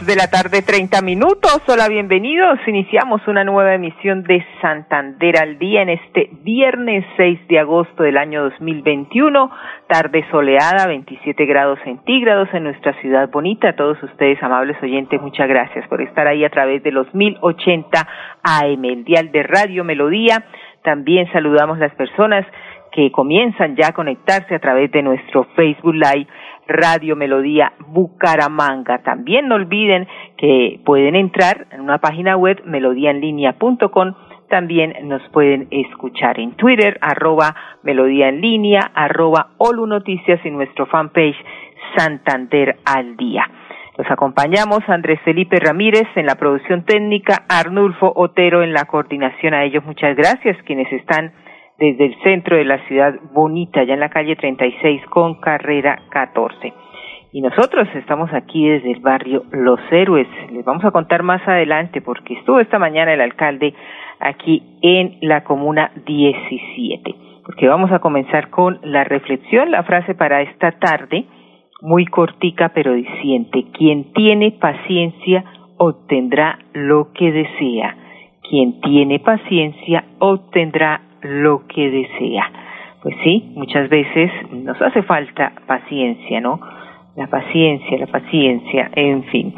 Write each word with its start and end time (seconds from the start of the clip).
De 0.00 0.16
la 0.16 0.28
tarde, 0.28 0.62
treinta 0.62 1.02
minutos. 1.02 1.60
Hola, 1.68 1.86
bienvenidos. 1.86 2.58
Iniciamos 2.66 3.20
una 3.28 3.44
nueva 3.44 3.74
emisión 3.74 4.22
de 4.22 4.42
Santander 4.62 5.36
al 5.36 5.58
día 5.58 5.82
en 5.82 5.90
este 5.90 6.30
viernes 6.40 7.04
6 7.18 7.46
de 7.46 7.58
agosto 7.58 8.02
del 8.02 8.16
año 8.16 8.42
2021. 8.44 9.50
Tarde 9.86 10.24
soleada, 10.30 10.86
27 10.86 11.44
grados 11.44 11.78
centígrados 11.84 12.48
en 12.54 12.64
nuestra 12.64 12.98
ciudad 13.02 13.28
bonita. 13.30 13.68
A 13.68 13.76
todos 13.76 14.02
ustedes, 14.02 14.42
amables 14.42 14.82
oyentes, 14.82 15.20
muchas 15.20 15.46
gracias 15.46 15.86
por 15.88 16.00
estar 16.00 16.26
ahí 16.26 16.42
a 16.42 16.50
través 16.50 16.82
de 16.82 16.90
los 16.90 17.14
1080 17.14 18.08
AM, 18.42 18.84
el 18.86 19.04
dial 19.04 19.30
de 19.30 19.42
Radio 19.42 19.84
Melodía. 19.84 20.42
También 20.82 21.30
saludamos 21.32 21.78
las 21.78 21.94
personas 21.94 22.46
que 22.92 23.10
comienzan 23.10 23.76
ya 23.76 23.88
a 23.88 23.92
conectarse 23.92 24.54
a 24.54 24.58
través 24.58 24.90
de 24.92 25.02
nuestro 25.02 25.44
Facebook 25.56 25.94
Live 25.94 26.26
Radio 26.68 27.16
Melodía 27.16 27.72
Bucaramanga. 27.88 29.02
También 29.02 29.48
no 29.48 29.56
olviden 29.56 30.06
que 30.36 30.80
pueden 30.84 31.16
entrar 31.16 31.66
en 31.72 31.80
una 31.80 31.98
página 31.98 32.36
web 32.36 32.62
melodíaenlínea.com 32.64 34.14
también 34.52 34.92
nos 35.04 35.22
pueden 35.30 35.66
escuchar 35.70 36.38
en 36.38 36.52
Twitter, 36.56 36.98
arroba 37.00 37.56
Melodía 37.82 38.28
en 38.28 38.42
línea, 38.42 38.90
arroba 38.94 39.52
Olu 39.56 39.86
Noticias 39.86 40.44
y 40.44 40.50
nuestro 40.50 40.84
fanpage 40.84 41.42
Santander 41.96 42.76
al 42.84 43.16
Día. 43.16 43.48
Los 43.96 44.10
acompañamos 44.10 44.80
Andrés 44.88 45.20
Felipe 45.24 45.58
Ramírez 45.58 46.06
en 46.16 46.26
la 46.26 46.34
producción 46.34 46.84
técnica, 46.84 47.46
Arnulfo 47.48 48.12
Otero 48.14 48.62
en 48.62 48.74
la 48.74 48.84
coordinación. 48.84 49.54
A 49.54 49.64
ellos 49.64 49.86
muchas 49.86 50.14
gracias, 50.14 50.62
quienes 50.64 50.92
están 50.92 51.32
desde 51.82 52.06
el 52.06 52.14
centro 52.22 52.56
de 52.56 52.64
la 52.64 52.78
ciudad 52.86 53.12
bonita, 53.32 53.80
allá 53.80 53.94
en 53.94 54.00
la 54.00 54.08
calle 54.08 54.36
36 54.36 55.02
con 55.06 55.40
carrera 55.40 55.98
14. 56.10 56.72
Y 57.32 57.40
nosotros 57.40 57.88
estamos 57.96 58.32
aquí 58.32 58.68
desde 58.68 58.92
el 58.92 59.00
barrio 59.00 59.42
Los 59.50 59.80
Héroes. 59.90 60.28
Les 60.52 60.64
vamos 60.64 60.84
a 60.84 60.92
contar 60.92 61.24
más 61.24 61.42
adelante 61.48 62.00
porque 62.00 62.34
estuvo 62.34 62.60
esta 62.60 62.78
mañana 62.78 63.12
el 63.12 63.20
alcalde 63.20 63.74
aquí 64.20 64.62
en 64.80 65.18
la 65.22 65.42
comuna 65.42 65.90
17. 66.06 67.16
Porque 67.44 67.66
vamos 67.66 67.90
a 67.90 67.98
comenzar 67.98 68.50
con 68.50 68.78
la 68.84 69.02
reflexión, 69.02 69.72
la 69.72 69.82
frase 69.82 70.14
para 70.14 70.40
esta 70.42 70.70
tarde, 70.78 71.24
muy 71.80 72.06
cortica 72.06 72.70
pero 72.72 72.92
diciente. 72.92 73.64
Quien 73.76 74.12
tiene 74.12 74.52
paciencia 74.52 75.44
obtendrá 75.78 76.60
lo 76.74 77.12
que 77.12 77.32
desea. 77.32 77.96
Quien 78.48 78.80
tiene 78.82 79.18
paciencia 79.18 80.04
obtendrá 80.20 81.00
lo 81.22 81.66
que 81.66 81.90
desea. 81.90 82.50
Pues 83.02 83.16
sí, 83.24 83.52
muchas 83.56 83.88
veces 83.88 84.30
nos 84.52 84.80
hace 84.80 85.02
falta 85.02 85.52
paciencia, 85.66 86.40
¿no? 86.40 86.60
La 87.16 87.26
paciencia, 87.26 87.98
la 87.98 88.06
paciencia, 88.06 88.90
en 88.94 89.24
fin. 89.24 89.54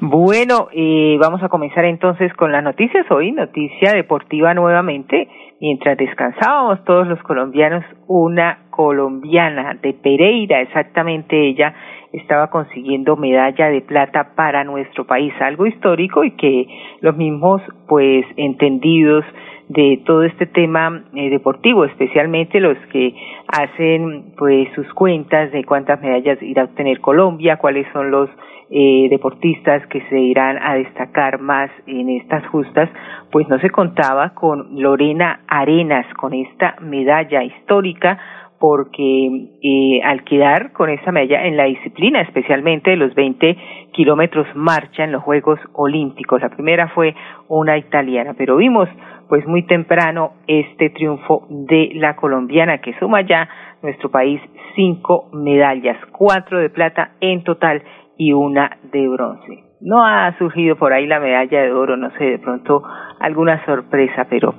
Bueno, 0.00 0.68
eh, 0.72 1.16
vamos 1.20 1.42
a 1.42 1.48
comenzar 1.48 1.84
entonces 1.84 2.32
con 2.34 2.50
las 2.50 2.64
noticias 2.64 3.08
hoy, 3.10 3.32
noticia 3.32 3.92
deportiva 3.92 4.54
nuevamente. 4.54 5.28
Mientras 5.60 5.96
descansábamos 5.96 6.84
todos 6.84 7.06
los 7.06 7.22
colombianos, 7.22 7.84
una 8.08 8.66
colombiana 8.70 9.74
de 9.80 9.94
Pereira, 9.94 10.60
exactamente 10.60 11.48
ella, 11.48 11.74
estaba 12.12 12.50
consiguiendo 12.50 13.16
medalla 13.16 13.68
de 13.68 13.82
plata 13.82 14.34
para 14.34 14.64
nuestro 14.64 15.06
país, 15.06 15.32
algo 15.40 15.66
histórico 15.66 16.24
y 16.24 16.32
que 16.32 16.66
los 17.00 17.16
mismos, 17.16 17.62
pues, 17.88 18.24
entendidos 18.36 19.24
de 19.68 20.02
todo 20.06 20.22
este 20.22 20.46
tema 20.46 21.04
eh, 21.14 21.28
deportivo, 21.28 21.84
especialmente 21.84 22.60
los 22.60 22.78
que 22.92 23.14
hacen 23.48 24.32
pues 24.36 24.68
sus 24.74 24.86
cuentas 24.94 25.50
de 25.52 25.64
cuántas 25.64 26.00
medallas 26.00 26.40
irá 26.42 26.62
a 26.62 26.64
obtener 26.66 27.00
Colombia, 27.00 27.56
cuáles 27.56 27.86
son 27.92 28.10
los 28.10 28.30
eh, 28.70 29.08
deportistas 29.10 29.86
que 29.88 30.00
se 30.08 30.18
irán 30.18 30.58
a 30.60 30.74
destacar 30.74 31.40
más 31.40 31.70
en 31.86 32.08
estas 32.10 32.46
justas, 32.48 32.88
pues 33.30 33.48
no 33.48 33.58
se 33.60 33.70
contaba 33.70 34.34
con 34.34 34.80
Lorena 34.80 35.40
Arenas, 35.46 36.06
con 36.14 36.32
esta 36.32 36.76
medalla 36.80 37.42
histórica 37.42 38.18
porque 38.58 39.48
eh, 39.62 40.00
al 40.04 40.24
quedar 40.24 40.72
con 40.72 40.90
esa 40.90 41.12
medalla 41.12 41.46
en 41.46 41.56
la 41.56 41.64
disciplina, 41.64 42.20
especialmente 42.20 42.90
de 42.90 42.96
los 42.96 43.14
20 43.14 43.56
kilómetros 43.92 44.46
marcha 44.54 45.04
en 45.04 45.12
los 45.12 45.22
Juegos 45.22 45.60
Olímpicos, 45.72 46.40
la 46.40 46.48
primera 46.48 46.88
fue 46.88 47.14
una 47.48 47.76
italiana, 47.76 48.34
pero 48.36 48.56
vimos 48.56 48.88
pues 49.28 49.46
muy 49.46 49.64
temprano 49.64 50.32
este 50.46 50.90
triunfo 50.90 51.46
de 51.50 51.90
la 51.94 52.16
colombiana 52.16 52.78
que 52.78 52.94
suma 52.98 53.22
ya 53.22 53.48
nuestro 53.82 54.10
país 54.10 54.40
cinco 54.74 55.28
medallas, 55.32 55.98
cuatro 56.12 56.58
de 56.58 56.70
plata 56.70 57.12
en 57.20 57.42
total 57.42 57.82
y 58.16 58.32
una 58.32 58.78
de 58.92 59.08
bronce. 59.08 59.64
No 59.80 60.04
ha 60.04 60.36
surgido 60.38 60.76
por 60.76 60.92
ahí 60.92 61.06
la 61.06 61.20
medalla 61.20 61.62
de 61.62 61.72
oro, 61.72 61.96
no 61.96 62.10
sé, 62.12 62.24
de 62.24 62.38
pronto 62.38 62.82
alguna 63.20 63.64
sorpresa, 63.66 64.26
pero 64.28 64.54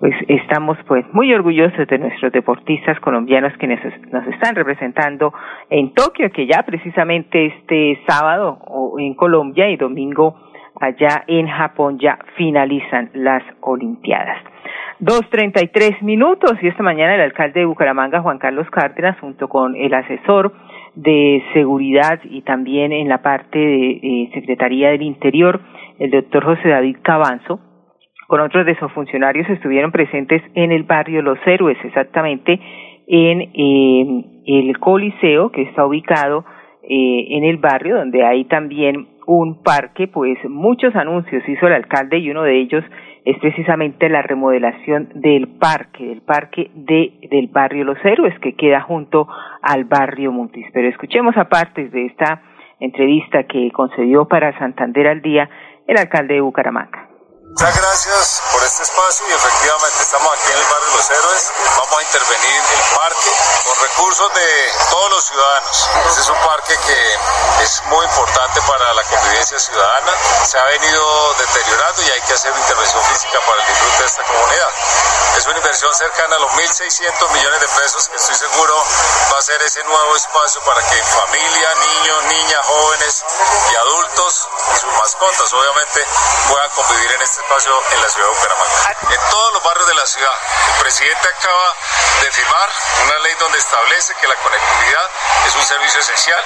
pues 0.00 0.14
estamos 0.28 0.78
pues 0.86 1.04
muy 1.12 1.32
orgullosos 1.34 1.86
de 1.88 1.98
nuestros 1.98 2.32
deportistas 2.32 2.98
colombianos 3.00 3.52
que 3.58 3.66
nos, 3.66 3.80
están 4.28 4.54
representando 4.54 5.32
en 5.70 5.92
Tokio, 5.92 6.30
que 6.30 6.46
ya 6.46 6.62
precisamente 6.62 7.46
este 7.46 8.00
sábado 8.06 8.58
en 8.98 9.14
Colombia 9.14 9.68
y 9.68 9.76
domingo 9.76 10.36
allá 10.80 11.24
en 11.26 11.48
Japón 11.48 11.98
ya 11.98 12.18
finalizan 12.36 13.10
las 13.14 13.42
Olimpiadas. 13.60 14.38
Dos 15.00 15.28
treinta 15.30 15.62
y 15.62 15.68
tres 15.68 16.00
minutos 16.02 16.52
y 16.62 16.68
esta 16.68 16.82
mañana 16.82 17.14
el 17.14 17.20
alcalde 17.20 17.60
de 17.60 17.66
Bucaramanga, 17.66 18.20
Juan 18.20 18.38
Carlos 18.38 18.68
Cárdenas, 18.70 19.18
junto 19.20 19.48
con 19.48 19.76
el 19.76 19.94
asesor 19.94 20.52
de 20.94 21.42
seguridad 21.52 22.20
y 22.24 22.42
también 22.42 22.92
en 22.92 23.08
la 23.08 23.22
parte 23.22 23.58
de 23.58 23.90
eh, 23.90 24.30
Secretaría 24.34 24.90
del 24.90 25.02
Interior, 25.02 25.60
el 25.98 26.10
doctor 26.10 26.44
José 26.44 26.68
David 26.68 26.96
Cabanzo, 27.02 27.60
con 28.28 28.40
otros 28.40 28.66
de 28.66 28.78
sus 28.78 28.92
funcionarios 28.92 29.48
estuvieron 29.48 29.90
presentes 29.90 30.42
en 30.54 30.70
el 30.70 30.82
barrio 30.82 31.22
Los 31.22 31.38
Héroes, 31.46 31.78
exactamente 31.82 32.60
en 33.06 33.40
eh, 33.40 34.24
el 34.46 34.78
Coliseo 34.78 35.50
que 35.50 35.62
está 35.62 35.86
ubicado 35.86 36.44
eh, 36.82 37.26
en 37.30 37.44
el 37.44 37.56
barrio, 37.56 37.96
donde 37.96 38.26
hay 38.26 38.44
también 38.44 39.08
un 39.26 39.62
parque, 39.62 40.08
pues 40.08 40.36
muchos 40.46 40.94
anuncios 40.94 41.42
hizo 41.48 41.68
el 41.68 41.72
alcalde 41.72 42.18
y 42.18 42.30
uno 42.30 42.42
de 42.42 42.60
ellos 42.60 42.84
es 43.24 43.38
precisamente 43.38 44.10
la 44.10 44.20
remodelación 44.20 45.08
del 45.14 45.48
parque, 45.58 46.04
del 46.04 46.20
parque 46.20 46.70
de, 46.74 47.14
del 47.30 47.48
barrio 47.48 47.84
Los 47.84 47.98
Héroes 48.04 48.38
que 48.40 48.54
queda 48.56 48.82
junto 48.82 49.26
al 49.62 49.84
barrio 49.84 50.32
Montis. 50.32 50.66
Pero 50.74 50.88
escuchemos 50.88 51.34
aparte 51.38 51.88
de 51.88 52.06
esta 52.06 52.42
entrevista 52.78 53.44
que 53.44 53.70
concedió 53.72 54.28
para 54.28 54.58
Santander 54.58 55.08
al 55.08 55.22
día 55.22 55.48
el 55.86 55.96
alcalde 55.96 56.34
de 56.34 56.40
Bucaramanga. 56.42 57.08
Muchas 57.48 57.74
gracias 57.80 58.07
y 58.98 59.32
efectivamente 59.32 60.02
estamos 60.02 60.32
aquí 60.32 60.50
en 60.50 60.58
el 60.58 60.64
barrio 60.64 60.88
Los 60.96 61.08
Héroes. 61.08 61.52
Vamos 61.76 61.98
a 61.98 62.02
intervenir 62.02 62.56
en 62.56 62.78
el 62.78 62.96
parque 62.96 63.30
con 63.64 63.78
recursos 63.80 64.34
de 64.34 64.72
todos 64.90 65.10
los 65.10 65.24
ciudadanos. 65.24 65.90
Este 66.08 66.20
es 66.20 66.28
un 66.28 66.38
parque 66.38 66.76
que 66.84 67.18
es 67.62 67.82
muy 67.84 68.04
importante 68.04 68.60
para 68.62 68.92
la 68.94 69.04
convivencia 69.04 69.58
ciudadana. 69.58 70.12
Se 70.44 70.58
ha 70.58 70.64
venido 70.64 71.34
deteriorando 71.34 72.02
y 72.02 72.10
hay 72.10 72.20
que 72.22 72.32
hacer 72.34 72.52
intervención 72.56 73.04
física 73.04 73.38
para 73.46 73.62
el 73.62 73.68
disfrute 73.68 73.98
de 73.98 74.06
esta 74.06 74.22
comunidad. 74.24 74.68
Es 75.38 75.46
una 75.46 75.56
inversión 75.56 75.94
cercana 75.94 76.34
a 76.34 76.38
los 76.40 76.50
1.600 76.50 77.30
millones 77.30 77.60
de 77.60 77.68
pesos 77.68 78.08
que 78.08 78.16
estoy 78.16 78.34
seguro 78.34 78.74
va 79.32 79.38
a 79.38 79.42
ser 79.42 79.62
ese 79.62 79.84
nuevo 79.84 80.16
espacio 80.16 80.60
para 80.62 80.82
que 80.82 81.00
familia, 81.04 81.74
niños, 81.76 82.24
niñas, 82.24 82.66
jóvenes 82.66 83.24
y 83.70 83.76
adultos 83.76 84.48
y 84.74 84.80
sus 84.80 84.92
mascotas 84.94 85.52
obviamente 85.52 86.04
puedan 86.48 86.68
convivir 86.70 87.12
en 87.12 87.22
este 87.22 87.40
espacio 87.40 87.82
en 87.92 88.02
la 88.02 88.08
ciudad 88.08 88.28
de 88.28 88.34
Bucaramanga. 88.34 88.96
En 89.10 89.30
todos 89.30 89.52
los 89.52 89.62
barrios 89.62 89.86
de 89.86 89.94
la 89.94 90.06
ciudad, 90.06 90.34
el 90.74 90.80
presidente 90.82 91.28
acaba 91.28 91.74
de 92.20 92.32
firmar 92.32 92.70
una 93.04 93.18
ley 93.20 93.34
donde 93.38 93.58
establece 93.58 94.14
que 94.16 94.26
la 94.26 94.34
conectividad 94.36 95.10
es 95.46 95.54
un 95.54 95.64
servicio 95.64 96.00
esencial. 96.00 96.42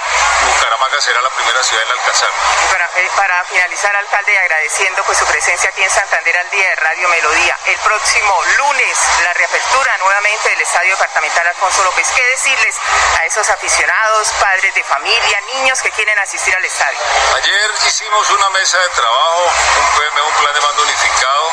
Bucaramanga 0.46 1.00
será 1.00 1.22
la 1.22 1.30
primera 1.30 1.62
ciudad 1.64 1.82
en 1.82 1.92
alcanzarlo. 1.92 2.34
Para, 2.70 2.90
para 3.16 3.44
finalizar, 3.44 3.96
alcalde, 3.96 4.38
agradeciendo 4.38 5.02
pues 5.04 5.16
su 5.16 5.24
presencia 5.26 5.70
aquí 5.70 5.82
en 5.82 5.90
Santander 5.90 6.36
al 6.36 6.50
día 6.50 6.68
de 6.68 6.76
Radio 6.76 7.08
Melodía. 7.08 7.58
El 7.66 7.78
próximo 7.78 8.42
lunes, 8.58 8.81
la 9.22 9.32
reapertura 9.34 9.96
nuevamente 9.98 10.48
del 10.50 10.60
Estadio 10.60 10.90
Departamental 10.90 11.46
Alfonso 11.46 11.84
López. 11.84 12.08
¿Qué 12.16 12.26
decirles 12.26 12.74
a 13.16 13.24
esos 13.26 13.48
aficionados, 13.48 14.28
padres 14.40 14.74
de 14.74 14.82
familia, 14.82 15.40
niños 15.54 15.80
que 15.82 15.90
quieren 15.92 16.18
asistir 16.18 16.52
al 16.56 16.64
estadio? 16.64 16.98
Ayer 17.36 17.70
hicimos 17.86 18.28
una 18.30 18.50
mesa 18.50 18.78
de 18.78 18.88
trabajo, 18.88 19.52
un 19.78 20.02
un 20.22 20.34
plan 20.34 20.54
de 20.54 20.60
mando 20.60 20.82
unificado 20.82 21.52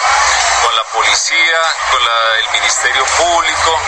con 0.64 0.76
la 0.76 0.84
policía, 0.86 1.62
con 1.92 2.02
el 2.40 2.50
Ministerio 2.50 3.06
Público, 3.06 3.80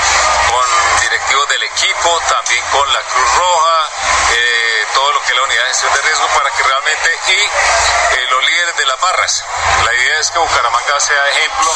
con 0.50 1.02
directivos 1.02 1.48
del 1.50 1.64
equipo, 1.64 2.22
también 2.30 2.64
con 2.70 2.94
la 2.94 3.02
Cruz 3.02 3.36
Roja, 3.36 3.90
eh, 4.34 4.86
todo 4.94 5.14
lo 5.14 5.22
que 5.22 5.32
es 5.32 5.36
la 5.36 5.44
unidad 5.44 5.64
de 5.64 5.70
gestión 5.70 5.94
de 5.94 6.02
riesgo 6.02 6.28
para 6.28 6.52
que 6.52 6.64
realmente 6.64 7.20
y 7.28 7.32
eh, 7.32 8.28
los 8.30 8.46
líderes 8.46 8.78
de 8.78 8.86
las 8.86 9.00
barras. 9.02 9.46
La 9.84 9.94
idea 9.94 10.20
es 10.20 10.30
que 10.30 10.40
Bucaramanga 10.40 11.00
sea 11.00 11.30
ejemplo 11.30 11.74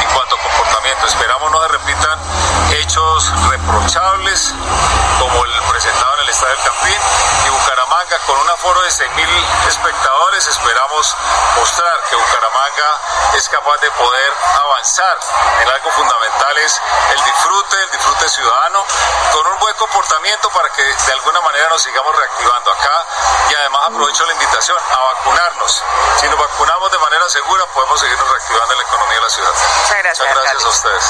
en 0.00 0.08
cuanto 0.14 0.36
a 0.36 0.38
comportamiento. 0.40 1.07
Esperamos 1.08 1.50
no 1.50 1.62
se 1.62 1.68
repitan 1.68 2.18
hechos 2.70 3.48
reprochables 3.48 4.54
como 5.18 5.42
el 5.42 5.52
presentado 5.70 6.14
en 6.14 6.20
el 6.20 6.28
Estadio 6.28 6.54
del 6.54 6.64
Campín 6.64 6.98
y 7.46 7.48
Bucaramanga 7.48 8.18
con 8.26 8.38
un 8.38 8.50
aforo 8.50 8.82
de 8.82 8.90
6.000 8.90 9.68
espectadores. 9.68 10.46
Esperamos 10.46 11.16
mostrar 11.56 11.94
que 12.10 12.16
Bucaramanga 12.16 12.90
es 13.36 13.48
capaz 13.48 13.78
de 13.80 13.90
poder 13.92 14.32
avanzar. 14.62 15.16
En 15.62 15.68
algo 15.70 15.90
fundamental 15.92 16.58
es 16.58 16.80
el 17.12 17.24
disfrute, 17.24 17.76
el 17.84 17.90
disfrute 17.90 18.28
ciudadano, 18.28 18.84
con 19.32 19.46
un 19.46 19.57
buen 19.68 19.76
comportamiento 19.84 20.48
para 20.48 20.64
que 20.72 20.80
de 20.80 21.12
alguna 21.12 21.44
manera 21.44 21.68
nos 21.68 21.84
sigamos 21.84 22.08
reactivando 22.08 22.72
acá 22.72 22.96
y 23.48 23.52
además 23.52 23.80
aprovecho 23.92 24.24
la 24.24 24.32
invitación 24.32 24.80
a 24.80 24.98
vacunarnos. 25.12 25.72
Si 26.16 26.24
nos 26.24 26.40
vacunamos 26.40 26.88
de 26.88 26.96
manera 27.04 27.28
segura 27.28 27.68
podemos 27.76 28.00
seguirnos 28.00 28.28
reactivando 28.32 28.72
la 28.72 28.84
economía 28.88 29.18
de 29.20 29.24
la 29.28 29.32
ciudad. 29.36 29.52
Muchas 29.52 30.00
gracias. 30.00 30.24
Muchas 30.24 30.44
gracias 30.48 30.64
a 30.64 30.72
ustedes. 30.72 31.04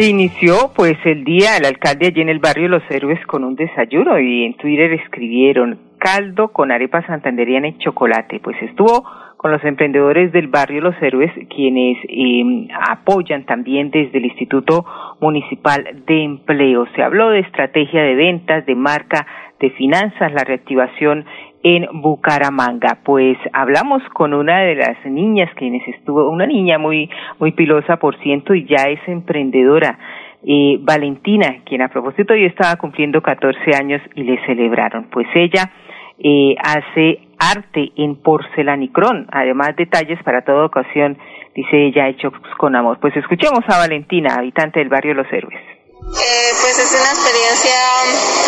Inició 0.00 0.72
pues 0.72 0.96
el 1.04 1.20
día 1.28 1.60
el 1.60 1.68
alcalde 1.68 2.08
allí 2.08 2.24
en 2.24 2.32
el 2.32 2.40
barrio 2.40 2.72
Los 2.72 2.84
Héroes 2.88 3.20
con 3.28 3.44
un 3.44 3.52
desayuno 3.52 4.16
y 4.16 4.48
en 4.48 4.56
Twitter 4.56 4.96
escribieron 4.96 5.92
caldo 6.00 6.56
con 6.56 6.72
arepa 6.72 7.04
santanderiana 7.04 7.68
y 7.68 7.78
chocolate. 7.84 8.40
Pues 8.40 8.56
estuvo 8.62 9.04
con 9.36 9.52
los 9.52 9.64
emprendedores 9.64 10.32
del 10.32 10.48
barrio 10.48 10.80
Los 10.80 10.96
Héroes, 11.02 11.32
quienes 11.48 11.96
eh, 12.08 12.68
apoyan 12.88 13.44
también 13.44 13.90
desde 13.90 14.18
el 14.18 14.24
Instituto 14.24 14.84
Municipal 15.20 16.02
de 16.06 16.24
Empleo. 16.24 16.86
Se 16.94 17.02
habló 17.02 17.30
de 17.30 17.40
estrategia 17.40 18.02
de 18.02 18.14
ventas, 18.14 18.66
de 18.66 18.74
marca, 18.74 19.26
de 19.58 19.70
finanzas, 19.70 20.32
la 20.32 20.44
reactivación 20.44 21.24
en 21.62 21.86
Bucaramanga. 22.00 22.98
Pues 23.04 23.36
hablamos 23.52 24.02
con 24.14 24.32
una 24.34 24.60
de 24.60 24.76
las 24.76 25.04
niñas 25.04 25.50
quienes 25.54 25.86
estuvo, 25.88 26.30
una 26.30 26.46
niña 26.46 26.78
muy, 26.78 27.10
muy 27.38 27.52
pilosa 27.52 27.96
por 27.96 28.18
ciento 28.20 28.54
y 28.54 28.64
ya 28.64 28.88
es 28.88 29.00
emprendedora. 29.06 29.98
Eh, 30.42 30.78
Valentina, 30.80 31.56
quien 31.66 31.82
a 31.82 31.88
propósito 31.88 32.32
hoy 32.32 32.46
estaba 32.46 32.76
cumpliendo 32.76 33.20
14 33.20 33.76
años 33.76 34.00
y 34.14 34.22
le 34.22 34.44
celebraron. 34.46 35.08
Pues 35.10 35.26
ella 35.34 35.70
eh, 36.18 36.54
hace 36.62 37.20
arte 37.38 37.92
en 37.96 38.16
porcelanicrón, 38.16 39.26
además 39.32 39.76
detalles 39.76 40.22
para 40.22 40.42
toda 40.42 40.66
ocasión, 40.66 41.16
dice 41.54 41.86
ella, 41.86 42.08
hechos 42.08 42.32
con 42.58 42.76
amor. 42.76 42.98
Pues 43.00 43.16
escuchemos 43.16 43.64
a 43.68 43.78
Valentina, 43.78 44.34
habitante 44.36 44.80
del 44.80 44.88
barrio 44.88 45.14
Los 45.14 45.26
Héroes. 45.32 45.80
Eh, 46.00 46.54
pues 46.60 46.78
es 46.78 46.90
una 46.92 47.10
experiencia 47.10 47.76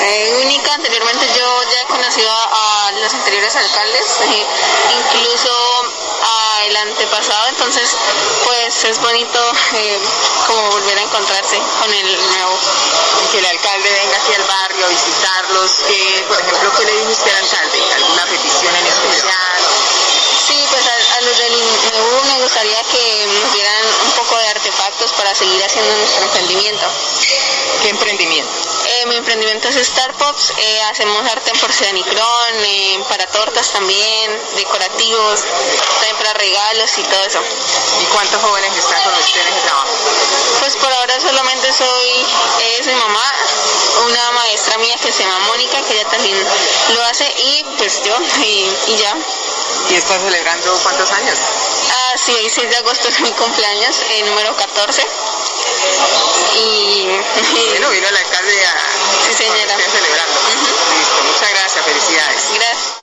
eh, 0.03 0.43
única. 0.45 0.75
Anteriormente 0.75 1.27
yo 1.39 1.47
ya 1.71 1.83
he 1.83 1.87
conocido 1.87 2.31
a, 2.31 2.91
los 3.01 3.15
anteriores 3.15 3.55
alcaldes, 3.55 4.21
eh, 4.23 4.47
incluso 4.99 5.51
al 6.23 6.77
antepasado, 6.77 7.49
entonces 7.49 7.97
pues 8.45 8.85
es 8.85 9.01
bonito 9.01 9.39
eh, 9.75 9.99
como 10.47 10.71
volver 10.71 10.99
a 10.99 11.03
encontrarse 11.03 11.59
con 11.81 11.93
el 11.93 12.17
nuevo. 12.29 12.59
que 13.31 13.39
el 13.39 13.47
alcalde 13.47 13.91
venga 13.91 14.17
aquí 14.17 14.35
al 14.35 14.45
barrio 14.47 14.87
a 14.87 14.89
visitarlos, 14.89 15.71
que 15.89 16.25
por 16.29 16.39
ejemplo, 16.39 16.71
¿qué 16.79 16.85
le 16.85 16.93
dice 16.93 17.13
usted 17.13 17.31
al 17.31 17.45
alcalde? 17.45 17.79
¿Alguna 17.95 18.25
petición 18.27 18.75
en 18.77 18.87
especial? 18.87 19.52
Me 21.43 22.39
gustaría 22.41 22.81
que 22.85 23.27
nos 23.27 23.53
dieran 23.53 23.85
un 24.07 24.13
poco 24.13 24.39
de 24.39 24.47
artefactos 24.47 25.13
para 25.15 25.35
seguir 25.35 25.61
haciendo 25.65 25.93
nuestro 25.97 26.23
emprendimiento. 26.23 26.87
¿Qué 27.83 27.89
emprendimiento? 27.89 28.53
Eh, 28.87 29.07
mi 29.07 29.17
emprendimiento 29.17 29.69
es 29.69 29.87
Starpops, 29.89 30.53
eh, 30.57 30.83
hacemos 30.83 31.27
arte 31.29 31.51
en 31.51 31.59
porcelanicrón, 31.59 32.55
eh, 32.65 33.05
para 33.09 33.27
tortas 33.27 33.71
también, 33.73 34.41
decorativos, 34.55 35.41
también 35.95 36.17
para 36.17 36.33
regalos 36.35 36.99
y 36.99 37.03
todo 37.03 37.25
eso. 37.25 37.41
¿Y 38.01 38.05
cuántos 38.15 38.41
jóvenes 38.41 38.77
están 38.77 39.03
con 39.03 39.13
usted 39.15 39.41
en 39.41 39.49
ese 39.49 39.61
trabajo? 39.63 39.89
Pues 40.61 40.77
por 40.77 40.93
ahora 40.93 41.19
solamente 41.21 41.73
soy, 41.73 42.25
es 42.79 42.87
mi 42.87 42.95
mamá, 42.95 43.35
una 44.07 44.33
maestra 44.33 44.79
mía 44.79 44.95
que 45.03 45.11
se 45.11 45.25
llama 45.25 45.41
Mónica, 45.47 45.81
que 45.83 45.95
ella 45.95 46.09
también 46.09 46.39
lo 46.95 47.03
hace, 47.07 47.25
y 47.37 47.65
pues 47.79 48.01
yo, 48.05 48.17
y, 48.45 48.97
ya. 48.97 49.17
¿Y 49.91 49.95
está 49.95 50.19
celebrando 50.19 50.71
cuántos 50.83 51.13
años? 51.13 51.39
Ah, 51.91 52.15
sí, 52.17 52.33
el 52.43 52.51
6 52.51 52.71
de 52.71 52.77
agosto 52.77 53.09
es 53.09 53.21
mi 53.21 53.31
cumpleaños, 53.33 54.03
el 54.19 54.27
número 54.27 54.57
14. 54.57 55.03
Y, 56.57 57.07
bueno, 57.71 57.91
vino 57.91 58.07
el 58.09 58.17
alcalde 58.17 58.65
a, 58.65 58.75
sí, 59.27 59.35
señora. 59.35 59.77
celebrando. 59.77 60.39
Listo, 60.49 61.17
muchas 61.25 61.51
gracias, 61.51 61.85
felicidades. 61.85 62.51
Gracias. 62.55 63.03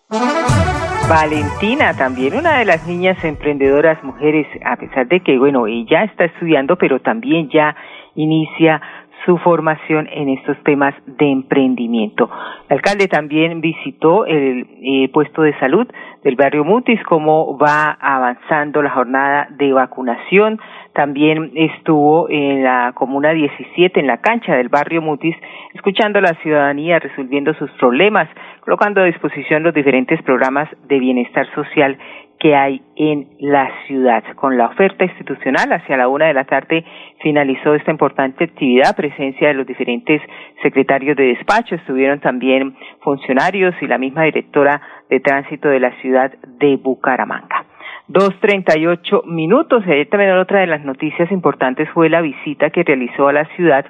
Valentina, 1.09 1.97
también 1.97 2.35
una 2.35 2.59
de 2.59 2.65
las 2.65 2.85
niñas 2.85 3.17
emprendedoras 3.23 4.03
mujeres, 4.03 4.45
a 4.63 4.75
pesar 4.75 5.07
de 5.07 5.21
que, 5.21 5.37
bueno, 5.37 5.65
ella 5.65 6.03
está 6.03 6.25
estudiando, 6.25 6.75
pero 6.77 6.99
también 7.01 7.49
ya 7.49 7.75
inicia 8.15 8.81
su 9.29 9.37
formación 9.37 10.09
en 10.11 10.29
estos 10.29 10.57
temas 10.63 10.95
de 11.05 11.31
emprendimiento. 11.31 12.31
El 12.67 12.77
alcalde 12.77 13.07
también 13.07 13.61
visitó 13.61 14.25
el 14.25 14.65
eh, 14.81 15.07
puesto 15.13 15.43
de 15.43 15.55
salud 15.59 15.87
del 16.23 16.35
barrio 16.35 16.63
Mutis, 16.63 16.99
cómo 17.03 17.55
va 17.55 17.95
avanzando 18.01 18.81
la 18.81 18.89
jornada 18.89 19.47
de 19.51 19.71
vacunación. 19.71 20.59
También 20.93 21.51
estuvo 21.53 22.27
en 22.27 22.63
la 22.63 22.93
Comuna 22.95 23.29
17, 23.29 23.99
en 23.99 24.07
la 24.07 24.17
cancha 24.17 24.55
del 24.55 24.69
barrio 24.69 25.03
Mutis, 25.03 25.35
escuchando 25.75 26.17
a 26.17 26.23
la 26.23 26.33
ciudadanía, 26.41 26.97
resolviendo 26.97 27.53
sus 27.53 27.69
problemas, 27.73 28.27
colocando 28.61 29.01
a 29.01 29.05
disposición 29.05 29.61
los 29.61 29.75
diferentes 29.75 30.19
programas 30.23 30.67
de 30.87 30.97
bienestar 30.97 31.45
social 31.53 31.99
que 32.39 32.55
hay 32.55 32.81
en 32.95 33.27
la 33.39 33.69
ciudad. 33.85 34.23
Con 34.35 34.57
la 34.57 34.67
oferta 34.67 35.03
institucional, 35.03 35.71
hacia 35.73 35.97
la 35.97 36.07
una 36.07 36.27
de 36.27 36.33
la 36.33 36.45
tarde 36.45 36.85
finalizó 37.21 37.75
esta 37.75 37.91
importante 37.91 38.45
actividad, 38.45 38.95
presencia 38.95 39.49
de 39.49 39.53
los 39.55 39.67
diferentes 39.67 40.21
secretarios 40.63 41.17
de 41.17 41.35
despacho, 41.35 41.75
estuvieron 41.75 42.19
también 42.19 42.75
funcionarios 43.01 43.75
y 43.81 43.87
la 43.87 43.97
misma 43.97 44.23
directora 44.23 44.81
de 45.09 45.19
tránsito 45.19 45.67
de 45.67 45.81
la 45.81 45.91
ciudad 46.01 46.31
de 46.59 46.77
Bucaramanga. 46.77 47.65
Dos 48.07 48.33
treinta 48.39 48.77
y 48.77 48.87
ocho 48.87 49.21
minutos. 49.27 49.83
También 50.09 50.31
otra 50.31 50.61
de 50.61 50.67
las 50.67 50.83
noticias 50.83 51.31
importantes 51.31 51.87
fue 51.89 52.09
la 52.09 52.21
visita 52.21 52.69
que 52.71 52.83
realizó 52.83 53.27
a 53.27 53.33
la 53.33 53.45
ciudad 53.55 53.85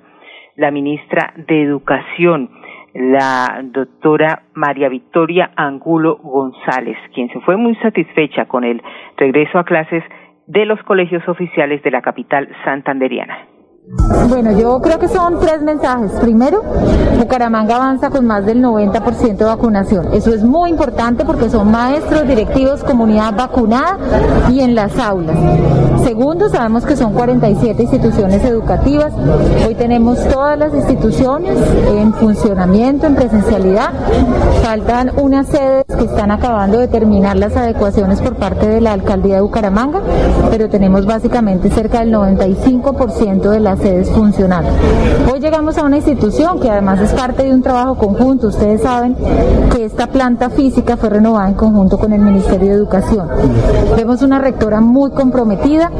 la 0.55 0.71
ministra 0.71 1.33
de 1.37 1.61
Educación, 1.63 2.49
la 2.93 3.61
doctora 3.63 4.43
María 4.53 4.89
Victoria 4.89 5.51
Angulo 5.55 6.17
González, 6.17 6.97
quien 7.13 7.29
se 7.29 7.39
fue 7.41 7.57
muy 7.57 7.75
satisfecha 7.75 8.45
con 8.45 8.63
el 8.63 8.81
regreso 9.17 9.59
a 9.59 9.65
clases 9.65 10.03
de 10.47 10.65
los 10.65 10.81
colegios 10.83 11.27
oficiales 11.27 11.83
de 11.83 11.91
la 11.91 12.01
capital 12.01 12.49
santanderiana. 12.63 13.58
Bueno, 14.29 14.51
yo 14.51 14.79
creo 14.81 14.99
que 14.99 15.07
son 15.07 15.39
tres 15.39 15.63
mensajes. 15.63 16.11
Primero, 16.21 16.63
Bucaramanga 17.17 17.77
avanza 17.77 18.11
con 18.11 18.27
más 18.27 18.45
del 18.45 18.61
90% 18.61 19.37
de 19.37 19.45
vacunación. 19.45 20.13
Eso 20.13 20.31
es 20.31 20.43
muy 20.43 20.69
importante 20.69 21.25
porque 21.25 21.49
son 21.49 21.71
maestros, 21.71 22.27
directivos, 22.27 22.83
comunidad 22.83 23.33
vacunada 23.33 23.97
y 24.51 24.59
en 24.59 24.75
las 24.75 24.97
aulas. 24.99 25.35
Segundo, 26.03 26.49
sabemos 26.49 26.85
que 26.85 26.95
son 26.95 27.13
47 27.13 27.83
instituciones 27.83 28.43
educativas. 28.43 29.11
Hoy 29.65 29.75
tenemos 29.75 30.23
todas 30.27 30.57
las 30.57 30.73
instituciones 30.73 31.57
en 31.87 32.13
funcionamiento, 32.13 33.07
en 33.07 33.15
presencialidad. 33.15 33.89
Faltan 34.63 35.11
unas 35.17 35.47
sedes 35.47 35.85
que 35.85 36.05
están 36.05 36.31
acabando 36.31 36.77
de 36.77 36.87
terminar 36.87 37.37
las 37.37 37.55
adecuaciones 37.55 38.21
por 38.21 38.35
parte 38.35 38.67
de 38.67 38.81
la 38.81 38.93
alcaldía 38.93 39.35
de 39.35 39.41
Bucaramanga, 39.41 40.01
pero 40.51 40.69
tenemos 40.69 41.05
básicamente 41.05 41.69
cerca 41.69 41.99
del 41.99 42.13
95% 42.13 43.49
de 43.49 43.59
las 43.59 43.78
funcionando. 44.13 44.69
Hoy 45.31 45.39
llegamos 45.39 45.77
a 45.77 45.83
una 45.83 45.95
institución 45.95 46.59
que 46.59 46.69
además 46.69 46.99
es 46.99 47.13
parte 47.13 47.43
de 47.43 47.53
un 47.53 47.61
trabajo 47.61 47.95
conjunto. 47.95 48.47
Ustedes 48.47 48.81
saben 48.81 49.15
que 49.73 49.85
esta 49.85 50.07
planta 50.07 50.49
física 50.49 50.97
fue 50.97 51.09
renovada 51.09 51.47
en 51.47 51.53
conjunto 51.53 51.97
con 51.97 52.11
el 52.11 52.19
Ministerio 52.19 52.69
de 52.69 52.75
Educación. 52.75 53.29
Vemos 53.95 54.21
una 54.21 54.39
rectora 54.39 54.81
muy 54.81 55.11
comprometida, 55.11 55.91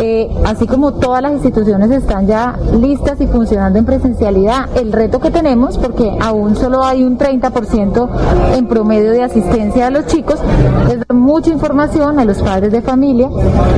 eh, 0.00 0.30
así 0.44 0.66
como 0.66 0.92
todas 0.94 1.20
las 1.20 1.32
instituciones 1.32 1.90
están 1.90 2.26
ya 2.28 2.56
listas 2.80 3.20
y 3.20 3.26
funcionando 3.26 3.78
en 3.78 3.84
presencialidad. 3.84 4.68
El 4.76 4.92
reto 4.92 5.18
que 5.18 5.30
tenemos, 5.30 5.78
porque 5.78 6.16
aún 6.20 6.54
solo 6.54 6.84
hay 6.84 7.02
un 7.02 7.18
30% 7.18 8.08
en 8.56 8.68
promedio 8.68 9.10
de 9.10 9.24
asistencia 9.24 9.88
a 9.88 9.90
los 9.90 10.06
chicos, 10.06 10.38
es 10.90 10.98
dar 10.98 11.16
mucha 11.16 11.50
información 11.50 12.20
a 12.20 12.24
los 12.24 12.40
padres 12.40 12.70
de 12.70 12.82
familia 12.82 13.28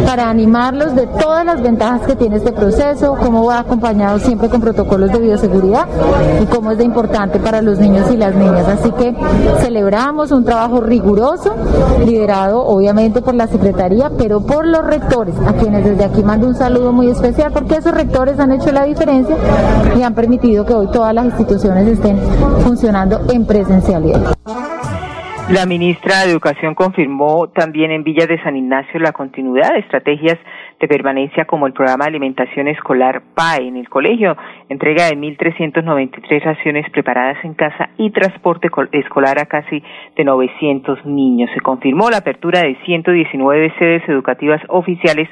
para 0.04 0.28
animarlos 0.28 0.94
de 0.94 1.06
todas 1.06 1.46
las 1.46 1.62
ventajas 1.62 2.02
que 2.02 2.14
tiene 2.14 2.36
este 2.36 2.52
proceso, 2.52 3.16
cómo 3.28 3.44
va 3.44 3.58
acompañado 3.58 4.18
siempre 4.20 4.48
con 4.48 4.62
protocolos 4.62 5.12
de 5.12 5.18
bioseguridad 5.18 5.86
y 6.42 6.46
cómo 6.46 6.70
es 6.70 6.78
de 6.78 6.84
importante 6.84 7.38
para 7.38 7.60
los 7.60 7.78
niños 7.78 8.10
y 8.10 8.16
las 8.16 8.34
niñas. 8.34 8.66
Así 8.66 8.90
que 8.92 9.14
celebramos 9.58 10.32
un 10.32 10.46
trabajo 10.46 10.80
riguroso, 10.80 11.54
liderado 12.06 12.64
obviamente 12.64 13.20
por 13.20 13.34
la 13.34 13.46
Secretaría, 13.46 14.10
pero 14.16 14.40
por 14.46 14.66
los 14.66 14.82
rectores, 14.82 15.34
a 15.46 15.52
quienes 15.52 15.84
desde 15.84 16.06
aquí 16.06 16.22
mando 16.22 16.46
un 16.46 16.54
saludo 16.54 16.90
muy 16.90 17.10
especial, 17.10 17.52
porque 17.52 17.74
esos 17.74 17.92
rectores 17.92 18.40
han 18.40 18.50
hecho 18.50 18.72
la 18.72 18.84
diferencia 18.84 19.36
y 19.94 20.00
han 20.00 20.14
permitido 20.14 20.64
que 20.64 20.72
hoy 20.72 20.86
todas 20.90 21.12
las 21.12 21.26
instituciones 21.26 21.86
estén 21.86 22.16
funcionando 22.64 23.20
en 23.30 23.46
presencialidad. 23.46 24.38
La 25.50 25.66
ministra 25.66 26.24
de 26.24 26.30
Educación 26.30 26.74
confirmó 26.74 27.48
también 27.48 27.90
en 27.90 28.04
Villa 28.04 28.26
de 28.26 28.42
San 28.42 28.56
Ignacio 28.56 29.00
la 29.00 29.12
continuidad 29.12 29.72
de 29.72 29.80
estrategias 29.80 30.38
de 30.80 30.88
permanencia 30.88 31.44
como 31.44 31.66
el 31.66 31.72
programa 31.72 32.04
de 32.04 32.10
alimentación 32.10 32.68
escolar 32.68 33.22
PAE 33.34 33.68
en 33.68 33.76
el 33.76 33.88
colegio, 33.88 34.36
entrega 34.68 35.06
de 35.06 35.16
1.393 35.16 36.42
raciones 36.42 36.88
preparadas 36.90 37.44
en 37.44 37.54
casa 37.54 37.90
y 37.96 38.10
transporte 38.10 38.70
escolar 38.92 39.38
a 39.40 39.46
casi 39.46 39.82
de 40.16 40.24
900 40.24 41.04
niños. 41.04 41.50
Se 41.54 41.60
confirmó 41.60 42.10
la 42.10 42.18
apertura 42.18 42.62
de 42.62 42.76
119 42.84 43.72
sedes 43.78 44.08
educativas 44.08 44.62
oficiales 44.68 45.28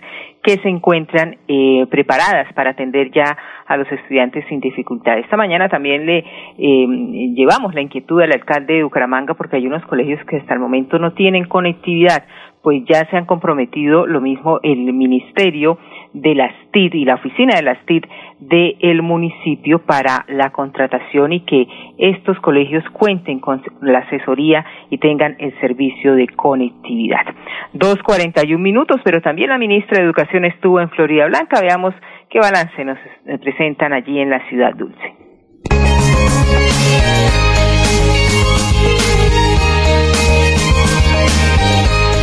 que 0.47 0.59
se 0.59 0.69
encuentran 0.69 1.39
eh, 1.49 1.87
preparadas 1.91 2.53
para 2.55 2.71
atender 2.71 3.11
ya 3.11 3.37
a 3.67 3.77
los 3.77 3.91
estudiantes 3.91 4.45
sin 4.49 4.61
dificultad. 4.61 5.19
Esta 5.19 5.37
mañana 5.37 5.69
también 5.69 6.07
le 6.07 6.19
eh, 6.19 6.87
llevamos 7.35 7.75
la 7.75 7.81
inquietud 7.81 8.23
al 8.23 8.31
alcalde 8.33 8.75
de 8.75 8.85
Bucaramanga 8.85 9.35
porque 9.35 9.57
hay 9.57 9.67
unos 9.67 9.85
colegios 9.87 10.25
que 10.25 10.37
hasta 10.37 10.55
el 10.55 10.61
momento 10.61 11.01
no 11.01 11.15
tienen 11.15 11.49
conectividad 11.49 12.23
pues 12.63 12.83
ya 12.85 13.09
se 13.11 13.17
han 13.17 13.27
comprometido 13.27 14.07
lo 14.07 14.21
mismo 14.21 14.59
el 14.65 14.93
Ministerio 14.93 15.79
de 16.17 16.35
las 16.35 16.53
TID 16.73 16.95
y 16.95 17.05
la 17.05 17.17
oficina 17.17 17.57
de 17.57 17.63
las 17.63 17.79
TID 17.85 18.05
del 18.41 19.03
municipio 19.03 19.81
para 19.81 20.25
la 20.29 20.51
contratación 20.51 21.35
y 21.35 21.41
que 21.41 21.67
estos 21.99 22.41
colegios 22.41 22.83
cuenten 22.91 23.39
con 23.39 23.63
la 23.83 23.99
asesoría 23.99 24.65
y 24.89 24.97
tengan 24.97 25.37
el 25.39 25.53
servicio 25.61 26.15
de 26.15 26.27
conectividad. 26.29 27.27
Dos 27.75 28.03
cuarenta 28.03 28.47
y 28.47 28.55
un 28.55 28.63
minutos, 28.63 29.01
pero 29.05 29.21
también 29.21 29.51
la 29.51 29.59
ministra 29.59 29.99
de 29.99 30.05
Educación 30.05 30.47
estuvo 30.47 30.81
en 30.81 30.89
Florida 30.91 31.27
Blanca. 31.27 31.61
Veamos 31.61 31.95
qué 32.31 32.39
balance 32.39 32.83
nos 32.85 32.99
presentan 33.41 33.93
allí 33.93 34.19
en 34.19 34.31
la 34.31 34.41
ciudad 34.49 34.75
dulce. 34.75 35.15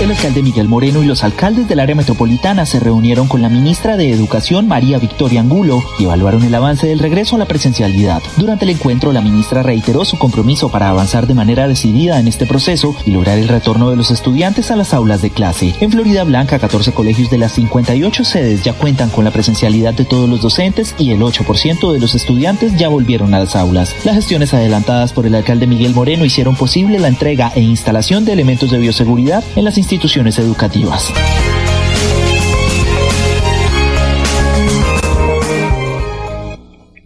El 0.04 0.12
alcalde 0.12 0.44
Miguel 0.44 0.68
Moreno 0.68 1.02
y 1.02 1.06
los 1.06 1.24
alcaldes 1.24 1.70
del 1.70 1.80
área 1.80 1.96
metropolitana 1.96 2.66
se 2.66 2.82
reunieron 2.82 3.30
con 3.30 3.42
la 3.42 3.48
ministra 3.48 3.96
de 3.96 4.12
Educación 4.12 4.68
María 4.68 5.00
Victoria 5.00 5.40
Angulo 5.40 5.82
y 5.98 6.04
evaluaron 6.04 6.44
el 6.44 6.54
avance 6.54 6.86
del 6.88 7.00
regreso 7.00 7.38
a 7.38 7.40
la 7.40 7.46
presencialidad. 7.46 8.22
Durante 8.36 8.66
el 8.66 8.72
encuentro, 8.72 9.14
la 9.14 9.22
ministra 9.22 9.64
reiteró 9.64 10.04
su 10.04 10.18
compromiso 10.18 10.68
para 10.68 10.90
avanzar 10.90 11.26
de 11.26 11.36
manera 11.36 11.70
decidida 11.70 12.20
en 12.20 12.28
este 12.28 12.46
proceso 12.46 12.94
y 13.06 13.12
lograr 13.12 13.38
el 13.38 13.48
retorno 13.48 13.90
de 13.92 13.96
los 13.96 14.12
estudiantes 14.12 14.72
a 14.72 14.76
las 14.76 14.94
aulas 14.94 15.22
de 15.22 15.30
clase. 15.30 15.74
En 15.80 15.90
Florida 15.90 16.26
Blanca, 16.26 16.60
14 16.60 16.92
colegios 16.92 17.30
de 17.30 17.38
las 17.38 17.54
58 17.54 18.26
sedes 18.26 18.62
ya 18.62 18.74
cuentan 18.74 19.10
con 19.10 19.24
la 19.24 19.32
presencialidad 19.32 19.94
de 19.94 20.04
todos 20.04 20.30
los 20.30 20.42
docentes 20.42 20.96
y 21.00 21.12
el 21.12 21.22
8% 21.22 21.94
de 21.94 22.00
los 22.02 22.14
estudiantes 22.14 22.76
ya 22.76 22.90
volvieron 22.90 23.34
a 23.34 23.40
las 23.40 23.56
aulas. 23.56 23.96
Las 24.04 24.16
gestiones 24.16 24.54
adelantadas 24.54 25.14
por 25.14 25.26
el 25.26 25.36
alcalde 25.36 25.66
Miguel 25.66 25.96
Moreno 25.96 26.26
hicieron 26.26 26.58
posible 26.58 27.00
la 27.00 27.08
entrega 27.08 27.54
e 27.56 27.62
instalación 27.62 28.26
de 28.26 28.34
elementos 28.34 28.70
de 28.70 28.80
bioseguridad 28.80 29.46
en 29.56 29.64
las 29.64 29.78
instituciones 29.78 29.93
instituciones 29.94 30.40
educativas. 30.40 31.14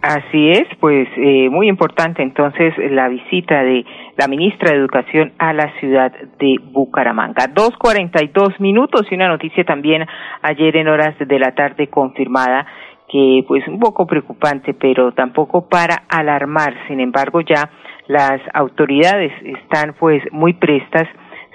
Así 0.02 0.52
es, 0.52 0.68
pues 0.80 1.06
eh, 1.18 1.50
muy 1.50 1.68
importante 1.68 2.24
entonces 2.24 2.74
la 2.92 3.10
visita 3.10 3.62
de 3.62 3.84
la 4.16 4.28
ministra 4.30 4.72
de 4.72 4.78
Educación 4.78 5.34
a 5.38 5.52
la 5.52 5.78
ciudad 5.82 6.14
de 6.40 6.56
Bucaramanga. 6.72 7.48
Dos 7.54 7.72
cuarenta 7.78 8.24
y 8.24 8.28
dos 8.28 8.58
minutos 8.60 9.06
y 9.12 9.16
una 9.16 9.28
noticia 9.28 9.66
también 9.66 10.06
ayer 10.44 10.78
en 10.78 10.88
horas 10.88 11.16
de 11.20 11.40
la 11.40 11.54
tarde 11.54 11.88
confirmada 11.88 12.66
que 13.12 13.44
pues 13.50 13.68
un 13.68 13.80
poco 13.80 14.06
preocupante, 14.08 14.74
pero 14.74 15.12
tampoco 15.12 15.68
para 15.68 16.04
alarmar. 16.08 16.74
Sin 16.88 17.02
embargo, 17.02 17.42
ya 17.42 17.70
las 18.08 18.40
autoridades 18.54 19.34
están 19.44 19.94
pues 20.00 20.24
muy 20.32 20.54
prestas 20.54 21.08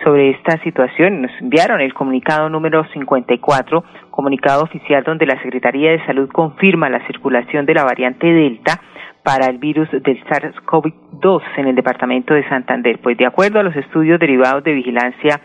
sobre 0.03 0.31
esta 0.31 0.59
situación. 0.63 1.23
Nos 1.23 1.33
enviaron 1.41 1.81
el 1.81 1.95
comunicado 1.95 2.49
número 2.49 2.85
54, 2.93 3.85
comunicado 4.11 4.63
oficial 4.63 5.05
donde 5.05 5.27
la 5.27 5.41
Secretaría 5.43 5.93
de 5.93 6.05
Salud 6.07 6.29
confirma 6.31 6.89
la 6.89 7.07
circulación 7.07 7.67
de 7.67 7.75
la 7.75 7.85
variante 7.85 8.27
Delta 8.27 8.81
para 9.23 9.47
el 9.47 9.59
virus 9.59 9.89
del 9.91 10.25
SARS-CoV-2 10.25 11.43
en 11.57 11.69
el 11.69 11.77
departamento 11.77 12.35
de 12.35 12.49
Santander. 12.49 12.99
Pues 13.01 13.17
de 13.17 13.27
acuerdo 13.27 13.61
a 13.61 13.63
los 13.63 13.77
estudios 13.77 14.19
derivados 14.19 14.65
de 14.65 14.73
vigilancia 14.73 15.41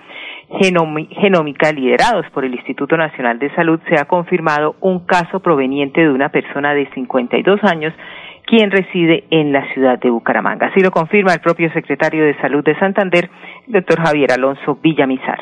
genómica 0.49 1.71
liderados 1.71 2.25
por 2.31 2.45
el 2.45 2.55
Instituto 2.55 2.97
Nacional 2.97 3.37
de 3.37 3.53
Salud, 3.53 3.79
se 3.87 3.99
ha 3.99 4.05
confirmado 4.05 4.75
un 4.81 5.05
caso 5.05 5.41
proveniente 5.41 6.01
de 6.01 6.09
una 6.09 6.29
persona 6.29 6.73
de 6.73 6.89
52 6.93 7.63
años 7.63 7.93
quien 8.47 8.71
reside 8.71 9.25
en 9.29 9.51
la 9.51 9.67
ciudad 9.73 9.99
de 9.99 10.09
Bucaramanga. 10.09 10.67
Así 10.67 10.79
lo 10.79 10.89
confirma 10.89 11.33
el 11.33 11.41
propio 11.41 11.71
secretario 11.73 12.23
de 12.23 12.33
Salud 12.39 12.63
de 12.63 12.79
Santander, 12.79 13.29
doctor 13.67 13.99
Javier 13.99 14.31
Alonso 14.31 14.77
Villamizar. 14.81 15.37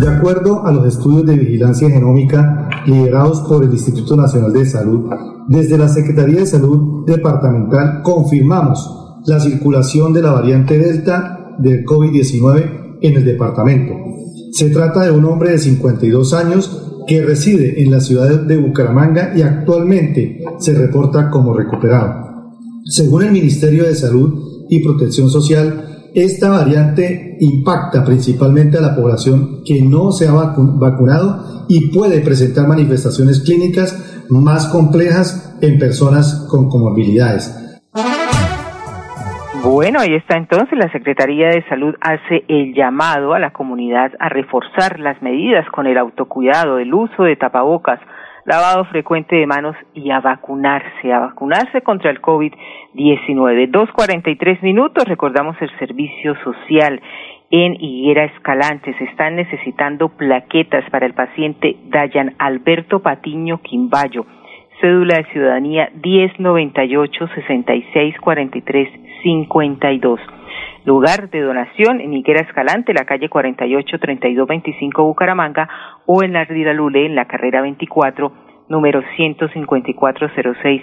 De 0.00 0.08
acuerdo 0.08 0.64
a 0.64 0.72
los 0.72 0.86
estudios 0.86 1.26
de 1.26 1.36
vigilancia 1.36 1.90
genómica 1.90 2.68
liderados 2.86 3.40
por 3.48 3.64
el 3.64 3.70
Instituto 3.70 4.16
Nacional 4.16 4.52
de 4.52 4.64
Salud, 4.64 5.10
desde 5.48 5.76
la 5.76 5.88
Secretaría 5.88 6.40
de 6.40 6.46
Salud 6.46 7.04
Departamental 7.06 8.02
confirmamos 8.02 9.20
la 9.26 9.40
circulación 9.40 10.12
de 10.12 10.22
la 10.22 10.32
variante 10.32 10.78
Delta 10.78 11.54
del 11.58 11.84
COVID-19 11.84 12.98
en 13.02 13.16
el 13.16 13.24
departamento. 13.24 13.92
Se 14.52 14.70
trata 14.70 15.02
de 15.02 15.10
un 15.10 15.24
hombre 15.24 15.50
de 15.50 15.58
52 15.58 16.32
años 16.32 17.04
que 17.06 17.22
reside 17.22 17.82
en 17.82 17.90
la 17.90 18.00
ciudad 18.00 18.40
de 18.40 18.56
Bucaramanga 18.56 19.32
y 19.36 19.42
actualmente 19.42 20.42
se 20.58 20.74
reporta 20.74 21.30
como 21.30 21.54
recuperado. 21.54 22.50
Según 22.84 23.24
el 23.24 23.32
Ministerio 23.32 23.84
de 23.84 23.94
Salud 23.94 24.66
y 24.68 24.82
Protección 24.82 25.28
Social, 25.28 25.95
esta 26.16 26.48
variante 26.48 27.36
impacta 27.40 28.02
principalmente 28.02 28.78
a 28.78 28.80
la 28.80 28.96
población 28.96 29.62
que 29.66 29.82
no 29.82 30.12
se 30.12 30.26
ha 30.26 30.32
vacunado 30.32 31.66
y 31.68 31.90
puede 31.90 32.20
presentar 32.20 32.66
manifestaciones 32.66 33.42
clínicas 33.44 34.24
más 34.30 34.68
complejas 34.68 35.58
en 35.60 35.78
personas 35.78 36.46
con 36.50 36.70
comorbilidades. 36.70 37.62
Bueno, 39.62 40.00
ahí 40.00 40.14
está 40.14 40.38
entonces. 40.38 40.78
La 40.78 40.90
Secretaría 40.90 41.48
de 41.48 41.62
Salud 41.68 41.94
hace 42.00 42.44
el 42.48 42.72
llamado 42.72 43.34
a 43.34 43.38
la 43.38 43.50
comunidad 43.50 44.12
a 44.18 44.30
reforzar 44.30 44.98
las 44.98 45.20
medidas 45.20 45.68
con 45.70 45.86
el 45.86 45.98
autocuidado, 45.98 46.78
el 46.78 46.94
uso 46.94 47.24
de 47.24 47.36
tapabocas, 47.36 48.00
lavado 48.46 48.84
frecuente 48.86 49.36
de 49.36 49.46
manos 49.46 49.76
y 49.92 50.10
a 50.10 50.20
vacunarse, 50.20 51.12
a 51.12 51.18
vacunarse 51.18 51.82
contra 51.82 52.10
el 52.10 52.22
COVID-19. 52.22 53.70
Dos 53.70 53.90
cuarenta 53.92 54.30
y 54.30 54.36
tres 54.36 54.62
minutos, 54.62 55.04
recordamos 55.04 55.56
el 55.60 55.70
servicio 55.78 56.34
social 56.42 57.02
en 57.50 57.74
Higuera 57.74 58.24
Escalante. 58.24 58.94
Se 58.98 59.04
están 59.04 59.36
necesitando 59.36 60.08
plaquetas 60.08 60.88
para 60.90 61.06
el 61.06 61.14
paciente 61.14 61.76
Dayan 61.90 62.34
Alberto 62.38 63.00
Patiño 63.00 63.60
Quimbayo 63.62 64.24
cédula 64.80 65.16
de 65.16 65.24
ciudadanía 65.32 65.90
1098 66.02 67.28
6643 67.34 68.88
52. 69.22 70.20
Lugar 70.86 71.30
de 71.30 71.40
donación 71.40 72.00
en 72.00 72.14
Higuera 72.14 72.42
Escalante, 72.42 72.94
la 72.94 73.04
calle 73.04 73.28
48 73.28 73.98
32 73.98 74.46
25 74.46 75.02
Bucaramanga 75.02 75.68
o 76.06 76.22
en 76.22 76.32
la 76.32 76.42
Ardida 76.42 76.72
Lule 76.72 77.06
en 77.06 77.16
la 77.16 77.24
carrera 77.24 77.60
24 77.60 78.32
número 78.68 79.02
15406 79.16 80.82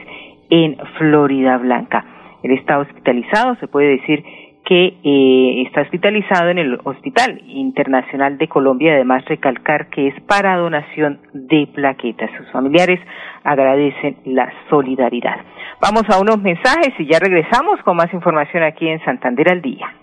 en 0.50 0.75
Florida 0.98 1.57
Blanca. 1.57 2.03
Él 2.43 2.51
está 2.51 2.79
hospitalizado, 2.79 3.55
se 3.62 3.69
puede 3.69 3.91
decir 3.91 4.25
que 4.65 4.98
eh, 5.03 5.63
está 5.67 5.82
hospitalizado 5.82 6.50
en 6.50 6.58
el 6.58 6.79
Hospital 6.84 7.41
Internacional 7.48 8.38
de 8.38 8.48
Colombia. 8.48 8.93
Además, 8.93 9.25
recalcar 9.25 9.89
que 9.89 10.08
es 10.08 10.22
para 10.24 10.58
donación 10.58 11.20
de 11.34 11.67
plaquetas. 11.74 12.29
Sus 12.38 12.50
familiares 12.51 13.00
agradecen 13.43 14.17
la 14.25 14.51
solidaridad. 14.70 15.38
Vamos 15.82 16.03
a 16.10 16.22
unos 16.22 16.41
mensajes 16.41 16.93
y 16.98 17.05
ya 17.05 17.20
regresamos 17.20 17.82
con 17.84 17.98
más 17.98 18.13
información 18.13 18.63
aquí 18.63 18.88
en 18.88 19.03
Santander 19.03 19.51
al 19.51 19.62
Día. 19.62 20.02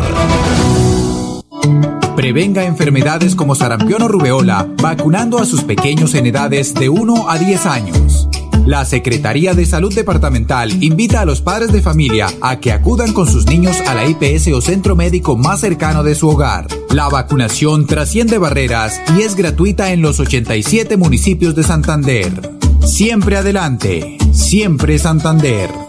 Prevenga 2.16 2.64
enfermedades 2.64 3.34
como 3.34 3.54
sarampión 3.54 4.02
o 4.02 4.08
rubeola 4.08 4.66
vacunando 4.80 5.38
a 5.38 5.44
sus 5.44 5.64
pequeños 5.64 6.14
en 6.14 6.26
edades 6.26 6.74
de 6.74 6.88
1 6.88 7.30
a 7.30 7.38
10 7.38 7.66
años. 7.66 8.28
La 8.66 8.84
Secretaría 8.84 9.54
de 9.54 9.64
Salud 9.64 9.94
Departamental 9.94 10.82
invita 10.82 11.20
a 11.20 11.24
los 11.24 11.40
padres 11.40 11.70
de 11.70 11.82
familia 11.82 12.26
a 12.40 12.58
que 12.58 12.72
acudan 12.72 13.12
con 13.12 13.28
sus 13.28 13.46
niños 13.46 13.80
a 13.86 13.94
la 13.94 14.06
IPS 14.06 14.48
o 14.48 14.60
centro 14.60 14.96
médico 14.96 15.36
más 15.36 15.60
cercano 15.60 16.02
de 16.02 16.16
su 16.16 16.28
hogar. 16.28 16.66
La 16.90 17.08
vacunación 17.08 17.86
trasciende 17.86 18.38
barreras 18.38 19.00
y 19.16 19.22
es 19.22 19.36
gratuita 19.36 19.92
en 19.92 20.02
los 20.02 20.18
87 20.18 20.96
municipios 20.96 21.54
de 21.54 21.62
Santander. 21.62 22.58
Siempre 22.84 23.36
adelante, 23.36 24.18
siempre 24.32 24.98
Santander. 24.98 25.85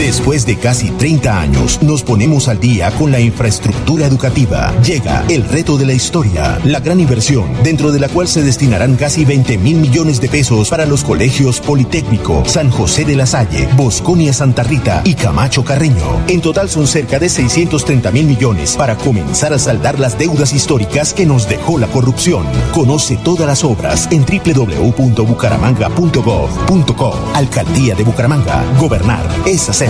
Después 0.00 0.44
de 0.46 0.56
casi 0.56 0.90
30 0.92 1.40
años, 1.40 1.82
nos 1.82 2.02
ponemos 2.02 2.48
al 2.48 2.58
día 2.58 2.90
con 2.92 3.12
la 3.12 3.20
infraestructura 3.20 4.06
educativa. 4.06 4.72
Llega 4.82 5.22
el 5.28 5.44
reto 5.44 5.76
de 5.76 5.84
la 5.84 5.92
historia, 5.92 6.58
la 6.64 6.80
gran 6.80 7.00
inversión, 7.00 7.52
dentro 7.62 7.92
de 7.92 8.00
la 8.00 8.08
cual 8.08 8.26
se 8.26 8.42
destinarán 8.42 8.96
casi 8.96 9.26
20 9.26 9.58
mil 9.58 9.76
millones 9.76 10.18
de 10.22 10.30
pesos 10.30 10.70
para 10.70 10.86
los 10.86 11.04
colegios 11.04 11.60
Politécnico, 11.60 12.42
San 12.46 12.70
José 12.70 13.04
de 13.04 13.14
la 13.14 13.26
Salle, 13.26 13.68
Bosconia 13.76 14.32
Santa 14.32 14.62
Rita 14.62 15.02
y 15.04 15.12
Camacho 15.12 15.66
Carreño. 15.66 16.24
En 16.28 16.40
total 16.40 16.70
son 16.70 16.86
cerca 16.86 17.18
de 17.18 17.28
630 17.28 18.10
mil 18.10 18.24
millones 18.24 18.76
para 18.76 18.96
comenzar 18.96 19.52
a 19.52 19.58
saldar 19.58 20.00
las 20.00 20.18
deudas 20.18 20.54
históricas 20.54 21.12
que 21.12 21.26
nos 21.26 21.46
dejó 21.46 21.78
la 21.78 21.88
corrupción. 21.88 22.46
Conoce 22.72 23.18
todas 23.18 23.46
las 23.46 23.64
obras 23.64 24.08
en 24.10 24.24
www.bucaramanga.gov.co. 24.24 27.18
Alcaldía 27.34 27.94
de 27.94 28.02
Bucaramanga. 28.02 28.64
Gobernar 28.80 29.28
es 29.44 29.68
hacer. 29.68 29.89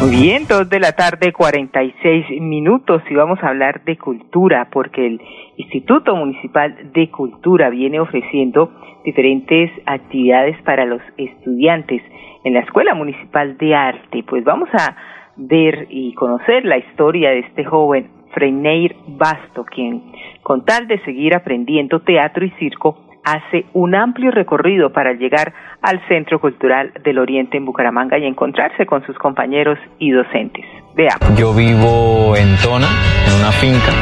Muy 0.00 0.12
bien, 0.12 0.46
dos 0.48 0.66
de 0.70 0.80
la 0.80 0.92
tarde, 0.92 1.30
46 1.30 2.40
minutos 2.40 3.02
y 3.10 3.14
vamos 3.14 3.38
a 3.42 3.48
hablar 3.48 3.84
de 3.84 3.98
cultura 3.98 4.68
porque 4.72 5.06
el 5.06 5.20
Instituto 5.58 6.16
Municipal 6.16 6.90
de 6.94 7.10
Cultura 7.10 7.68
viene 7.68 8.00
ofreciendo 8.00 8.72
diferentes 9.04 9.70
actividades 9.84 10.56
para 10.62 10.86
los 10.86 11.02
estudiantes 11.18 12.00
en 12.44 12.54
la 12.54 12.60
Escuela 12.60 12.94
Municipal 12.94 13.58
de 13.58 13.74
Arte. 13.74 14.24
Pues 14.26 14.42
vamos 14.42 14.70
a 14.72 14.96
ver 15.36 15.86
y 15.90 16.14
conocer 16.14 16.64
la 16.64 16.78
historia 16.78 17.28
de 17.28 17.40
este 17.40 17.66
joven 17.66 18.08
Freineir 18.32 18.96
Basto, 19.06 19.66
quien 19.66 20.12
con 20.42 20.64
tal 20.64 20.88
de 20.88 20.98
seguir 21.00 21.34
aprendiendo 21.34 22.00
teatro 22.00 22.46
y 22.46 22.50
circo 22.52 23.09
hace 23.24 23.66
un 23.72 23.94
amplio 23.94 24.30
recorrido 24.30 24.92
para 24.92 25.12
llegar 25.12 25.52
al 25.82 26.00
Centro 26.08 26.40
Cultural 26.40 26.92
del 27.04 27.18
Oriente 27.18 27.56
en 27.56 27.64
Bucaramanga 27.64 28.18
y 28.18 28.26
encontrarse 28.26 28.86
con 28.86 29.04
sus 29.06 29.16
compañeros 29.18 29.78
y 29.98 30.10
docentes. 30.10 30.64
Veamos. 30.94 31.38
Yo 31.38 31.54
vivo 31.54 32.34
en 32.36 32.56
Tona, 32.56 32.88
en 33.26 33.40
una 33.40 33.52
finca, 33.52 33.92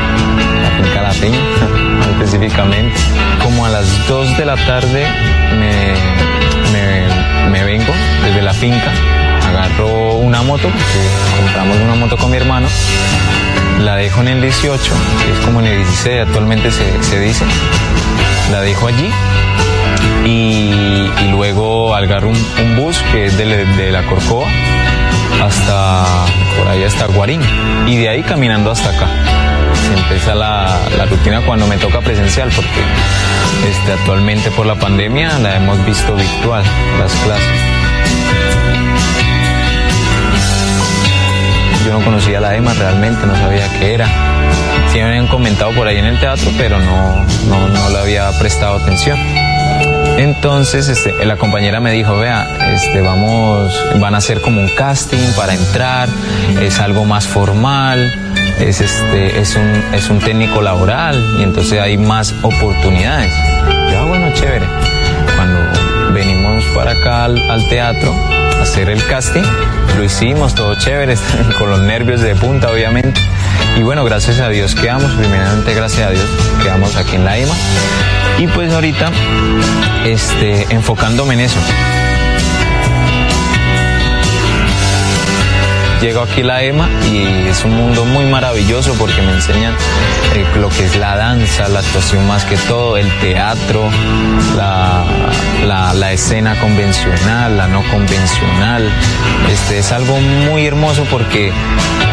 la 0.62 0.70
finca 0.70 1.02
La 1.02 1.10
específicamente. 2.12 2.96
Como 3.42 3.64
a 3.64 3.68
las 3.68 4.08
2 4.08 4.38
de 4.38 4.44
la 4.44 4.56
tarde 4.56 5.04
me, 5.58 5.92
me, 6.72 7.50
me 7.52 7.64
vengo 7.64 7.92
desde 8.24 8.42
la 8.42 8.52
finca, 8.52 8.90
agarro 9.48 10.18
una 10.18 10.42
moto, 10.42 10.68
compramos 11.36 11.76
una 11.80 11.94
moto 11.94 12.16
con 12.16 12.30
mi 12.30 12.36
hermano, 12.36 12.66
la 13.80 13.96
dejo 13.96 14.20
en 14.20 14.28
el 14.28 14.42
18, 14.42 14.92
que 15.24 15.32
es 15.32 15.38
como 15.44 15.60
en 15.60 15.66
el 15.66 15.76
16 15.78 16.20
actualmente 16.22 16.70
se, 16.70 17.02
se 17.02 17.20
dice, 17.20 17.44
la 18.50 18.60
dejo 18.60 18.88
allí 18.88 19.10
y, 20.24 21.08
luego 21.30 21.94
agarro 21.94 22.30
un, 22.30 22.36
un, 22.36 22.76
bus 22.76 22.98
que 23.12 23.26
es 23.26 23.38
de, 23.38 23.64
de, 23.64 23.92
la 23.92 24.02
Corcova 24.02 24.46
hasta 25.42 26.04
por 26.56 26.68
ahí 26.68 26.82
hasta 26.82 27.06
Guarín 27.06 27.40
y 27.86 27.96
de 27.96 28.08
ahí 28.08 28.22
caminando 28.22 28.70
hasta 28.70 28.90
acá. 28.90 29.08
Se 29.74 29.94
empieza 29.94 30.34
la, 30.34 30.80
la 30.96 31.06
rutina 31.06 31.40
cuando 31.42 31.66
me 31.66 31.76
toca 31.76 32.00
presencial 32.00 32.50
porque 32.54 32.80
este, 33.68 33.92
actualmente 33.92 34.50
por 34.50 34.66
la 34.66 34.74
pandemia 34.74 35.38
la 35.38 35.56
hemos 35.56 35.84
visto 35.86 36.14
virtual, 36.14 36.64
las 36.98 37.12
clases. 37.12 37.67
Yo 41.88 41.98
no 41.98 42.04
conocía 42.04 42.38
la 42.38 42.54
EMA 42.54 42.74
realmente, 42.74 43.26
no 43.26 43.34
sabía 43.34 43.66
qué 43.78 43.94
era. 43.94 44.06
Sí 44.92 44.98
me 44.98 45.04
habían 45.04 45.26
comentado 45.26 45.72
por 45.72 45.88
ahí 45.88 45.96
en 45.96 46.04
el 46.04 46.20
teatro, 46.20 46.50
pero 46.58 46.78
no, 46.78 47.24
no, 47.46 47.66
no 47.66 47.88
le 47.88 47.98
había 47.98 48.30
prestado 48.38 48.76
atención. 48.76 49.18
Entonces, 50.18 50.86
este, 50.88 51.24
la 51.24 51.38
compañera 51.38 51.80
me 51.80 51.90
dijo, 51.90 52.18
vea, 52.18 52.46
este, 52.74 53.00
vamos, 53.00 53.72
van 54.00 54.14
a 54.14 54.18
hacer 54.18 54.42
como 54.42 54.60
un 54.60 54.68
casting 54.68 55.32
para 55.34 55.54
entrar, 55.54 56.10
es 56.60 56.78
algo 56.78 57.06
más 57.06 57.26
formal, 57.26 58.12
es, 58.60 58.82
este, 58.82 59.40
es, 59.40 59.56
un, 59.56 59.82
es 59.94 60.10
un 60.10 60.18
técnico 60.18 60.60
laboral 60.60 61.18
y 61.38 61.42
entonces 61.42 61.80
hay 61.80 61.96
más 61.96 62.34
oportunidades. 62.42 63.32
Ya, 63.90 64.02
bueno, 64.02 64.30
chévere. 64.34 64.66
Cuando 65.36 66.12
venimos 66.12 66.64
para 66.74 66.90
acá 66.90 67.24
al, 67.24 67.50
al 67.50 67.66
teatro, 67.70 68.14
a 68.14 68.37
hacer 68.60 68.90
el 68.90 69.04
casting, 69.06 69.44
lo 69.96 70.04
hicimos, 70.04 70.54
todo 70.54 70.74
chévere, 70.74 71.16
con 71.58 71.70
los 71.70 71.80
nervios 71.80 72.20
de 72.20 72.34
punta, 72.34 72.70
obviamente. 72.70 73.20
Y 73.76 73.82
bueno, 73.82 74.04
gracias 74.04 74.40
a 74.40 74.48
Dios 74.48 74.74
quedamos, 74.74 75.12
primeramente 75.12 75.74
gracias 75.74 76.06
a 76.06 76.10
Dios 76.10 76.26
quedamos 76.62 76.96
aquí 76.96 77.16
en 77.16 77.24
la 77.24 77.38
EMA. 77.38 77.54
Y 78.38 78.46
pues 78.48 78.72
ahorita, 78.72 79.10
este, 80.04 80.66
enfocándome 80.70 81.34
en 81.34 81.40
eso. 81.40 81.58
Llego 86.00 86.20
aquí 86.22 86.44
la 86.44 86.62
EMA 86.62 86.88
y 87.12 87.48
es 87.48 87.64
un 87.64 87.72
mundo 87.76 88.04
muy 88.04 88.24
maravilloso 88.26 88.94
porque 88.94 89.20
me 89.20 89.32
enseñan 89.32 89.74
eh, 90.34 90.44
lo 90.60 90.68
que 90.68 90.84
es 90.84 90.96
la 90.96 91.16
danza, 91.16 91.68
la 91.68 91.80
actuación 91.80 92.26
más 92.28 92.44
que 92.44 92.56
todo, 92.56 92.96
el 92.96 93.10
teatro, 93.18 93.88
la, 94.56 95.04
la, 95.92 96.12
escena 96.12 96.58
convencional, 96.60 97.56
la 97.56 97.66
no 97.66 97.82
convencional. 97.90 98.88
Este, 99.50 99.78
es 99.78 99.90
algo 99.90 100.20
muy 100.20 100.66
hermoso 100.66 101.04
porque 101.10 101.52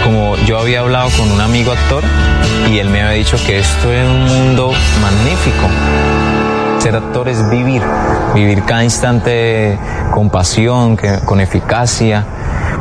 como 0.03 0.35
yo 0.45 0.57
había 0.57 0.79
hablado 0.79 1.09
con 1.11 1.31
un 1.31 1.41
amigo 1.41 1.71
actor 1.71 2.03
y 2.71 2.79
él 2.79 2.89
me 2.89 3.03
había 3.03 3.17
dicho 3.17 3.37
que 3.45 3.59
esto 3.59 3.91
es 3.91 4.07
un 4.07 4.25
mundo 4.25 4.71
magnífico 5.01 5.69
ser 6.85 6.97
actor 6.97 7.27
es 7.29 7.49
vivir, 7.49 7.81
vivir 8.35 8.61
cada 8.63 8.83
instante 8.83 9.75
con 10.11 10.29
pasión, 10.29 10.95
con 11.25 11.41
eficacia, 11.41 12.23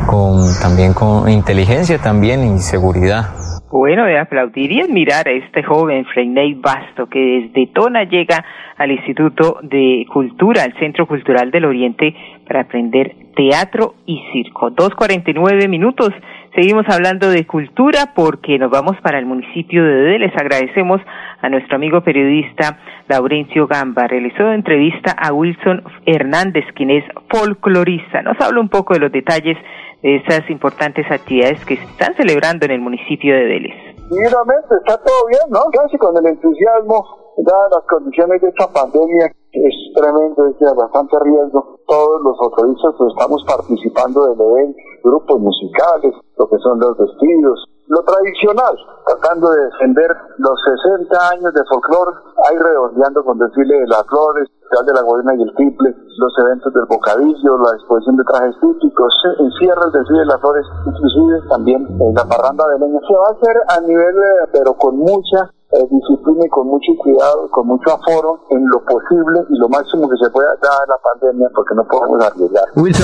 con, 0.07 0.39
también 0.61 0.93
con 0.93 1.29
inteligencia 1.29 1.97
también 1.97 2.43
y 2.43 2.59
seguridad. 2.59 3.25
Bueno, 3.71 4.05
de 4.05 4.17
aplaudir 4.17 4.71
y 4.71 4.81
admirar 4.81 5.27
a 5.27 5.31
este 5.31 5.61
joven 5.63 6.05
Freinei 6.05 6.53
Basto 6.53 7.07
que 7.07 7.49
desde 7.53 7.67
Tona 7.73 8.03
llega 8.03 8.45
al 8.77 8.91
Instituto 8.91 9.59
de 9.63 10.05
Cultura, 10.13 10.63
al 10.63 10.73
Centro 10.79 11.07
Cultural 11.07 11.51
del 11.51 11.65
Oriente, 11.65 12.15
para 12.47 12.61
aprender 12.61 13.15
teatro 13.35 13.95
y 14.05 14.21
circo. 14.31 14.69
Dos 14.69 14.95
cuarenta 14.95 15.31
y 15.31 15.33
nueve 15.33 15.67
minutos. 15.67 16.11
Seguimos 16.55 16.85
hablando 16.87 17.29
de 17.29 17.45
cultura 17.45 18.13
porque 18.15 18.57
nos 18.57 18.71
vamos 18.71 18.95
para 19.01 19.19
el 19.19 19.25
municipio 19.25 19.83
de 19.83 19.93
Dede. 19.93 20.19
Les 20.19 20.37
agradecemos 20.37 21.01
a 21.41 21.49
nuestro 21.49 21.75
amigo 21.75 21.99
periodista 21.99 22.79
Laurencio 23.09 23.67
Gamba. 23.67 24.07
Realizó 24.07 24.53
entrevista 24.53 25.11
a 25.11 25.33
Wilson 25.33 25.83
Hernández, 26.05 26.63
quien 26.73 26.91
es 26.91 27.03
folclorista. 27.27 28.21
Nos 28.21 28.39
habla 28.39 28.61
un 28.61 28.69
poco 28.69 28.93
de 28.93 29.01
los 29.01 29.11
detalles 29.11 29.57
de 29.57 29.63
esas 30.05 30.47
importantes 30.51 31.09
actividades 31.09 31.65
que 31.65 31.73
están 31.73 32.13
celebrando 32.13 32.65
en 32.65 32.77
el 32.77 32.79
municipio 32.79 33.33
de 33.33 33.43
Vélez. 33.43 33.73
Seguramente 34.05 34.77
está 34.77 35.01
todo 35.01 35.25
bien, 35.25 35.49
¿no? 35.49 35.65
Casi 35.73 35.97
con 35.97 36.15
el 36.15 36.25
entusiasmo, 36.27 37.33
dadas 37.41 37.71
las 37.73 37.85
condiciones 37.89 38.39
de 38.39 38.49
esta 38.49 38.69
pandemia, 38.69 39.33
es 39.51 39.75
tremendo, 39.97 40.45
es 40.45 40.59
de 40.59 40.73
bastante 40.77 41.17
riesgo. 41.25 41.79
Todos 41.87 42.21
los 42.21 42.37
autoristas 42.39 42.93
pues, 42.99 43.13
estamos 43.17 43.43
participando 43.49 44.29
del 44.29 44.41
evento, 44.45 44.77
grupos 45.03 45.39
musicales, 45.41 46.13
lo 46.37 46.49
que 46.49 46.57
son 46.59 46.79
los 46.79 46.97
vestidos, 46.97 47.65
lo 47.95 48.03
tradicional, 48.03 48.75
tratando 49.07 49.49
de 49.51 49.71
defender 49.71 50.11
los 50.37 50.59
60 50.83 51.15
años 51.31 51.53
de 51.53 51.63
folclore, 51.63 52.11
ahí 52.43 52.57
redondeando 52.59 53.23
con 53.23 53.39
desfile 53.39 53.79
de 53.79 53.87
las 53.87 54.03
flores, 54.07 54.51
de 54.83 54.93
la 54.93 55.01
Guarina 55.01 55.31
y 55.35 55.43
el 55.43 55.55
Triple, 55.55 55.95
los 56.17 56.33
eventos 56.43 56.73
del 56.73 56.83
Bocadillo, 56.89 57.57
la 57.63 57.71
exposición 57.79 58.17
de 58.17 58.23
trajes 58.25 58.55
típicos, 58.59 59.13
encierra 59.39 59.87
el 59.87 59.91
desfile 59.93 60.19
de 60.19 60.25
las 60.25 60.41
flores, 60.41 60.65
inclusive 60.85 61.47
también 61.47 61.87
la 62.13 62.25
parranda 62.27 62.67
de 62.67 62.79
leña. 62.79 62.99
Se 63.07 63.15
va 63.15 63.31
a 63.31 63.35
hacer 63.39 63.55
a 63.71 63.79
nivel, 63.79 64.15
eh, 64.17 64.49
pero 64.51 64.73
con 64.73 64.97
mucha 64.97 65.47
eh, 65.75 65.87
disciplina 65.91 66.45
con 66.49 66.67
mucho 66.67 66.91
cuidado, 66.97 67.49
con 67.51 67.67
mucho 67.67 67.91
aforo 67.91 68.39
en 68.49 68.63
lo 68.69 68.79
posible 68.85 69.43
y 69.49 69.57
lo 69.59 69.67
máximo 69.67 70.07
que 70.07 70.15
se 70.23 70.29
pueda 70.31 70.47
dar 70.61 70.87
la 70.87 70.97
pandemia 71.03 71.47
porque 71.53 71.75
no 71.75 71.83
podemos 71.85 72.23
arriesgar. 72.23 72.63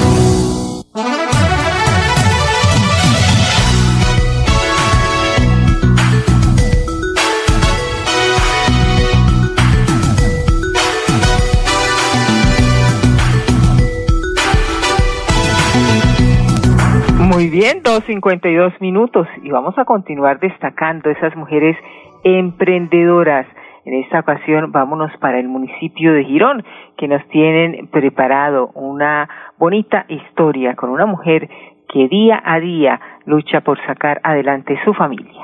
Muy 17.20 17.50
bien, 17.50 17.82
dos 17.84 18.04
cincuenta 18.06 18.50
y 18.50 18.56
dos 18.56 18.74
minutos 18.80 19.28
y 19.44 19.52
vamos 19.52 19.78
a 19.78 19.86
continuar 19.86 20.40
destacando 20.40 21.10
esas 21.12 21.36
mujeres 21.36 21.78
emprendedoras. 22.24 23.46
En 23.86 23.94
esta 23.94 24.20
ocasión 24.20 24.72
vámonos 24.72 25.12
para 25.20 25.40
el 25.40 25.48
municipio 25.48 26.12
de 26.12 26.24
Girón, 26.24 26.66
que 26.98 27.08
nos 27.08 27.24
tienen 27.28 27.88
preparado 27.88 28.72
una 28.74 29.30
bonita 29.60 30.06
historia 30.10 30.76
con 30.76 30.90
una 30.90 31.06
mujer 31.06 31.48
que 31.88 32.08
día 32.08 32.42
a 32.44 32.60
día 32.60 33.00
lucha 33.28 33.62
por 33.62 33.78
sacar 33.86 34.22
adelante 34.24 34.76
su 34.84 34.94
familia. 34.96 35.40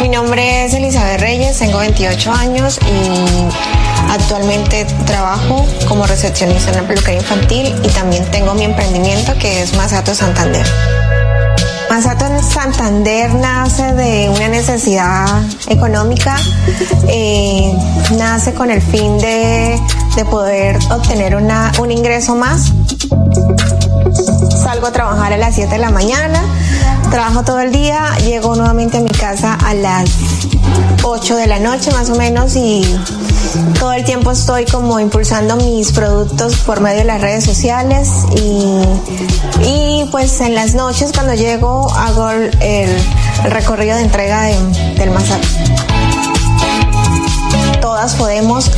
Mi 0.00 0.08
nombre 0.08 0.64
es 0.64 0.74
Elizabeth 0.74 1.20
Reyes, 1.20 1.58
tengo 1.58 1.80
28 1.80 2.32
años 2.32 2.80
y 2.80 4.10
actualmente 4.10 4.86
trabajo 5.06 5.66
como 5.86 6.06
recepcionista 6.06 6.70
en 6.70 6.82
la 6.82 6.88
peluquería 6.88 7.20
infantil 7.20 7.74
y 7.84 7.88
también 7.92 8.24
tengo 8.32 8.54
mi 8.54 8.64
emprendimiento 8.64 9.32
que 9.38 9.60
es 9.60 9.76
Masato 9.76 10.14
Santander. 10.14 10.64
Masato 11.90 12.26
Santander 12.42 13.34
nace 13.34 13.92
de 13.94 14.28
una 14.28 14.48
necesidad 14.48 15.42
económica, 15.68 16.36
eh, 17.08 17.72
nace 18.16 18.52
con 18.54 18.70
el 18.70 18.82
fin 18.82 19.18
de, 19.18 19.80
poder 20.30 20.76
obtener 20.90 21.36
una, 21.36 21.72
un 21.80 21.90
ingreso 21.90 22.34
más. 22.34 22.72
Salgo 24.62 24.86
a 24.86 24.92
trabajar 24.92 25.32
a 25.32 25.36
las 25.36 25.54
7 25.54 25.70
de 25.70 25.78
la 25.78 25.90
mañana, 25.90 26.42
trabajo 27.10 27.42
todo 27.42 27.60
el 27.60 27.72
día, 27.72 28.16
llego 28.24 28.54
nuevamente 28.54 28.98
a 28.98 29.00
mi 29.00 29.10
casa 29.10 29.54
a 29.54 29.74
las 29.74 30.10
8 31.02 31.36
de 31.36 31.46
la 31.46 31.58
noche 31.58 31.90
más 31.92 32.10
o 32.10 32.16
menos 32.16 32.56
y 32.56 32.82
todo 33.78 33.92
el 33.92 34.04
tiempo 34.04 34.30
estoy 34.30 34.64
como 34.66 35.00
impulsando 35.00 35.56
mis 35.56 35.92
productos 35.92 36.56
por 36.58 36.80
medio 36.80 36.98
de 36.98 37.04
las 37.04 37.20
redes 37.20 37.44
sociales 37.44 38.10
y, 38.36 38.82
y 39.64 40.08
pues 40.10 40.40
en 40.40 40.54
las 40.54 40.74
noches 40.74 41.12
cuando 41.12 41.34
llego 41.34 41.90
hago 41.92 42.30
el, 42.30 42.96
recorrido 43.44 43.96
de 43.96 44.02
entrega 44.02 44.42
del 44.42 45.10
Mazar. 45.10 45.40
Todas 47.80 48.14
podemos, 48.16 48.70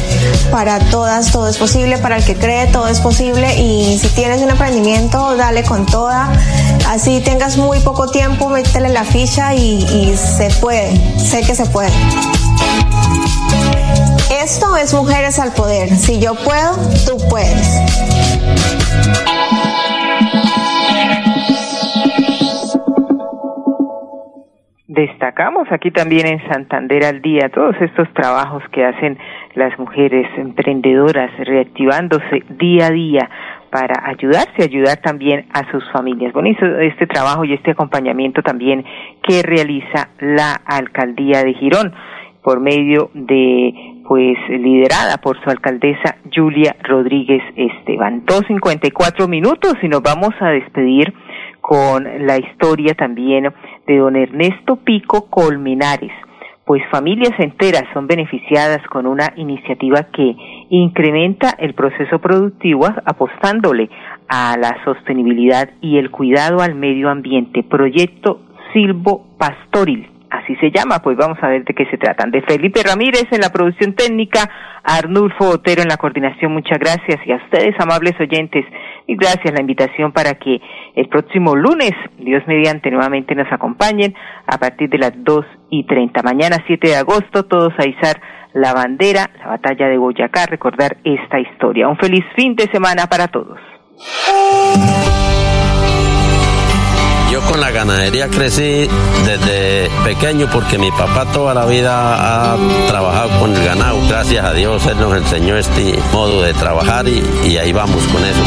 para 0.50 0.78
todas 0.78 1.32
todo 1.32 1.48
es 1.48 1.58
posible, 1.58 1.98
para 1.98 2.16
el 2.16 2.24
que 2.24 2.36
cree 2.36 2.66
todo 2.66 2.88
es 2.88 3.00
posible 3.00 3.56
y 3.56 3.98
si 3.98 4.08
tienes 4.08 4.40
un 4.42 4.50
emprendimiento 4.50 5.36
dale 5.36 5.62
con 5.62 5.86
toda, 5.86 6.32
así 6.88 7.20
tengas 7.20 7.56
muy 7.56 7.80
poco 7.80 8.08
tiempo, 8.08 8.48
métele 8.48 8.88
la 8.90 9.04
ficha 9.04 9.54
y, 9.54 9.84
y 9.84 10.16
se 10.16 10.50
puede, 10.60 11.18
sé 11.18 11.42
que 11.42 11.54
se 11.54 11.66
puede. 11.66 11.90
Esto 14.42 14.76
es 14.76 14.94
Mujeres 14.94 15.38
al 15.38 15.52
Poder. 15.52 15.96
Si 15.98 16.18
yo 16.18 16.34
puedo, 16.34 16.76
tú 17.06 17.18
puedes. 17.28 17.68
Destacamos 25.00 25.66
aquí 25.72 25.90
también 25.90 26.26
en 26.26 26.46
Santander 26.50 27.06
al 27.06 27.22
día 27.22 27.48
todos 27.48 27.74
estos 27.80 28.06
trabajos 28.12 28.62
que 28.70 28.84
hacen 28.84 29.16
las 29.54 29.78
mujeres 29.78 30.28
emprendedoras, 30.36 31.30
reactivándose 31.38 32.42
día 32.50 32.88
a 32.88 32.90
día 32.90 33.30
para 33.70 33.94
ayudarse, 34.04 34.62
ayudar 34.62 34.98
también 34.98 35.46
a 35.54 35.70
sus 35.70 35.90
familias. 35.90 36.34
Bonito 36.34 36.66
este 36.80 37.06
trabajo 37.06 37.46
y 37.46 37.54
este 37.54 37.70
acompañamiento 37.70 38.42
también 38.42 38.84
que 39.22 39.40
realiza 39.42 40.10
la 40.18 40.52
alcaldía 40.66 41.44
de 41.44 41.54
Girón 41.54 41.94
por 42.42 42.60
medio 42.60 43.10
de 43.14 43.72
pues 44.06 44.36
liderada 44.50 45.16
por 45.22 45.42
su 45.42 45.48
alcaldesa 45.48 46.16
Julia 46.30 46.76
Rodríguez 46.82 47.42
Esteban. 47.56 48.26
Dos 48.26 48.42
cincuenta 48.48 48.86
y 48.86 48.90
cuatro 48.90 49.28
minutos 49.28 49.76
y 49.80 49.88
nos 49.88 50.02
vamos 50.02 50.34
a 50.40 50.48
despedir 50.48 51.14
con 51.60 52.26
la 52.26 52.36
historia 52.38 52.94
también 52.94 53.52
de 53.90 53.98
don 53.98 54.14
Ernesto 54.14 54.76
Pico 54.76 55.28
Colmenares, 55.28 56.12
pues 56.64 56.80
familias 56.92 57.32
enteras 57.38 57.82
son 57.92 58.06
beneficiadas 58.06 58.86
con 58.86 59.04
una 59.04 59.32
iniciativa 59.34 60.04
que 60.12 60.36
incrementa 60.68 61.56
el 61.58 61.74
proceso 61.74 62.20
productivo 62.20 62.86
apostándole 63.04 63.90
a 64.28 64.56
la 64.56 64.76
sostenibilidad 64.84 65.70
y 65.80 65.98
el 65.98 66.12
cuidado 66.12 66.60
al 66.60 66.76
medio 66.76 67.10
ambiente. 67.10 67.64
Proyecto 67.64 68.42
silvo 68.72 69.26
pastoril 69.36 70.08
así 70.30 70.54
se 70.56 70.70
llama, 70.70 71.00
pues 71.00 71.16
vamos 71.16 71.38
a 71.42 71.48
ver 71.48 71.64
de 71.64 71.74
qué 71.74 71.86
se 71.86 71.98
tratan. 71.98 72.30
De 72.30 72.42
Felipe 72.42 72.80
Ramírez 72.82 73.26
en 73.32 73.40
la 73.40 73.50
producción 73.50 73.94
técnica, 73.94 74.48
Arnulfo 74.82 75.48
Otero 75.48 75.82
en 75.82 75.88
la 75.88 75.96
coordinación, 75.96 76.52
muchas 76.52 76.78
gracias. 76.78 77.18
Y 77.26 77.32
a 77.32 77.36
ustedes, 77.36 77.74
amables 77.78 78.14
oyentes, 78.20 78.64
y 79.06 79.16
gracias 79.16 79.52
la 79.52 79.60
invitación 79.60 80.12
para 80.12 80.34
que 80.34 80.60
el 80.94 81.08
próximo 81.08 81.56
lunes, 81.56 81.92
Dios 82.18 82.42
mediante, 82.46 82.90
nuevamente 82.90 83.34
nos 83.34 83.50
acompañen 83.52 84.14
a 84.46 84.58
partir 84.58 84.88
de 84.90 84.98
las 84.98 85.12
dos 85.16 85.44
y 85.70 85.84
treinta. 85.86 86.22
Mañana, 86.22 86.56
7 86.66 86.88
de 86.88 86.96
agosto, 86.96 87.44
todos 87.44 87.72
a 87.78 87.88
izar 87.88 88.20
la 88.52 88.72
bandera, 88.72 89.30
la 89.38 89.48
batalla 89.48 89.88
de 89.88 89.98
Boyacá, 89.98 90.46
recordar 90.46 90.96
esta 91.04 91.38
historia. 91.38 91.88
Un 91.88 91.96
feliz 91.96 92.24
fin 92.36 92.54
de 92.56 92.64
semana 92.72 93.06
para 93.06 93.28
todos. 93.28 93.58
Yo 97.30 97.40
con 97.42 97.60
la 97.60 97.70
ganadería 97.70 98.28
crecí 98.28 98.88
desde 99.24 99.88
pequeño 100.02 100.48
porque 100.52 100.78
mi 100.78 100.90
papá 100.90 101.26
toda 101.32 101.54
la 101.54 101.64
vida 101.64 102.52
ha 102.52 102.56
trabajado 102.88 103.30
con 103.38 103.54
el 103.54 103.64
ganado. 103.64 103.98
Gracias 104.08 104.44
a 104.44 104.52
Dios, 104.52 104.84
él 104.86 104.98
nos 104.98 105.16
enseñó 105.16 105.56
este 105.56 105.96
modo 106.12 106.42
de 106.42 106.52
trabajar 106.54 107.06
y, 107.06 107.56
ahí 107.56 107.72
vamos 107.72 108.02
con 108.08 108.24
eso. 108.24 108.40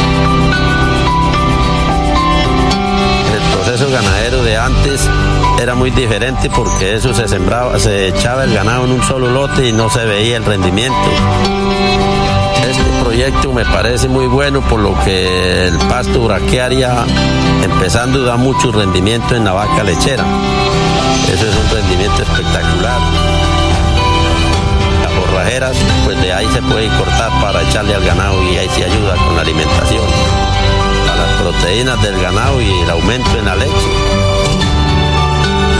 El 3.34 3.56
proceso 3.56 3.90
ganadero 3.90 4.42
de 4.42 4.56
antes 4.58 5.08
era 5.62 5.74
muy 5.74 5.90
diferente 5.90 6.50
porque 6.50 6.96
eso 6.96 7.14
se 7.14 7.26
sembraba, 7.26 7.78
se 7.78 8.08
echaba 8.08 8.44
el 8.44 8.52
ganado 8.52 8.84
en 8.84 8.92
un 8.92 9.02
solo 9.02 9.30
lote 9.30 9.66
y 9.66 9.72
no 9.72 9.88
se 9.88 10.04
veía 10.04 10.36
el 10.36 10.44
rendimiento 10.44 10.98
proyecto 13.14 13.52
me 13.52 13.64
parece 13.64 14.08
muy 14.08 14.26
bueno 14.26 14.60
por 14.60 14.80
lo 14.80 14.92
que 15.04 15.68
el 15.68 15.78
pasto 15.88 16.24
braquiaria 16.24 17.04
empezando 17.62 18.24
da 18.24 18.36
mucho 18.36 18.72
rendimiento 18.72 19.36
en 19.36 19.44
la 19.44 19.52
vaca 19.52 19.84
lechera. 19.84 20.24
Eso 21.32 21.46
es 21.46 21.54
un 21.56 21.70
rendimiento 21.70 22.22
espectacular. 22.24 23.00
Las 25.00 25.14
borrajeras, 25.16 25.76
pues 26.04 26.20
de 26.22 26.32
ahí 26.32 26.48
se 26.52 26.60
puede 26.62 26.88
cortar 26.88 27.30
para 27.40 27.62
echarle 27.62 27.94
al 27.94 28.04
ganado 28.04 28.42
y 28.50 28.56
ahí 28.56 28.68
se 28.70 28.84
ayuda 28.84 29.14
con 29.14 29.36
la 29.36 29.42
alimentación. 29.42 30.06
A 31.12 31.14
las 31.14 31.40
proteínas 31.40 32.02
del 32.02 32.20
ganado 32.20 32.60
y 32.60 32.68
el 32.68 32.90
aumento 32.90 33.38
en 33.38 33.44
la 33.44 33.54
leche. 33.54 33.90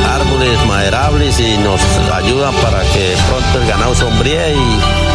Árboles 0.08 0.66
maderables 0.68 1.40
y 1.40 1.58
nos 1.58 1.80
ayudan 2.12 2.54
para 2.54 2.80
que 2.92 3.16
pronto 3.28 3.60
el 3.60 3.66
ganado 3.66 3.92
sombríe 3.96 4.54
y 4.54 5.13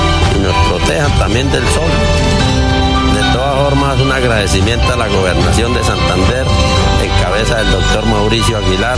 nos 0.50 0.68
protejan 0.68 1.12
también 1.20 1.52
del 1.52 1.64
sol. 1.70 1.92
De 3.14 3.22
todas 3.34 3.56
formas, 3.56 4.00
un 4.00 4.12
agradecimiento 4.12 4.94
a 4.94 4.96
la 4.96 5.08
gobernación 5.08 5.74
de 5.76 5.84
Santander, 5.84 6.48
en 7.04 7.24
cabeza 7.24 7.58
del 7.58 7.72
doctor 7.72 8.06
Mauricio 8.08 8.58
Aguilar. 8.58 8.98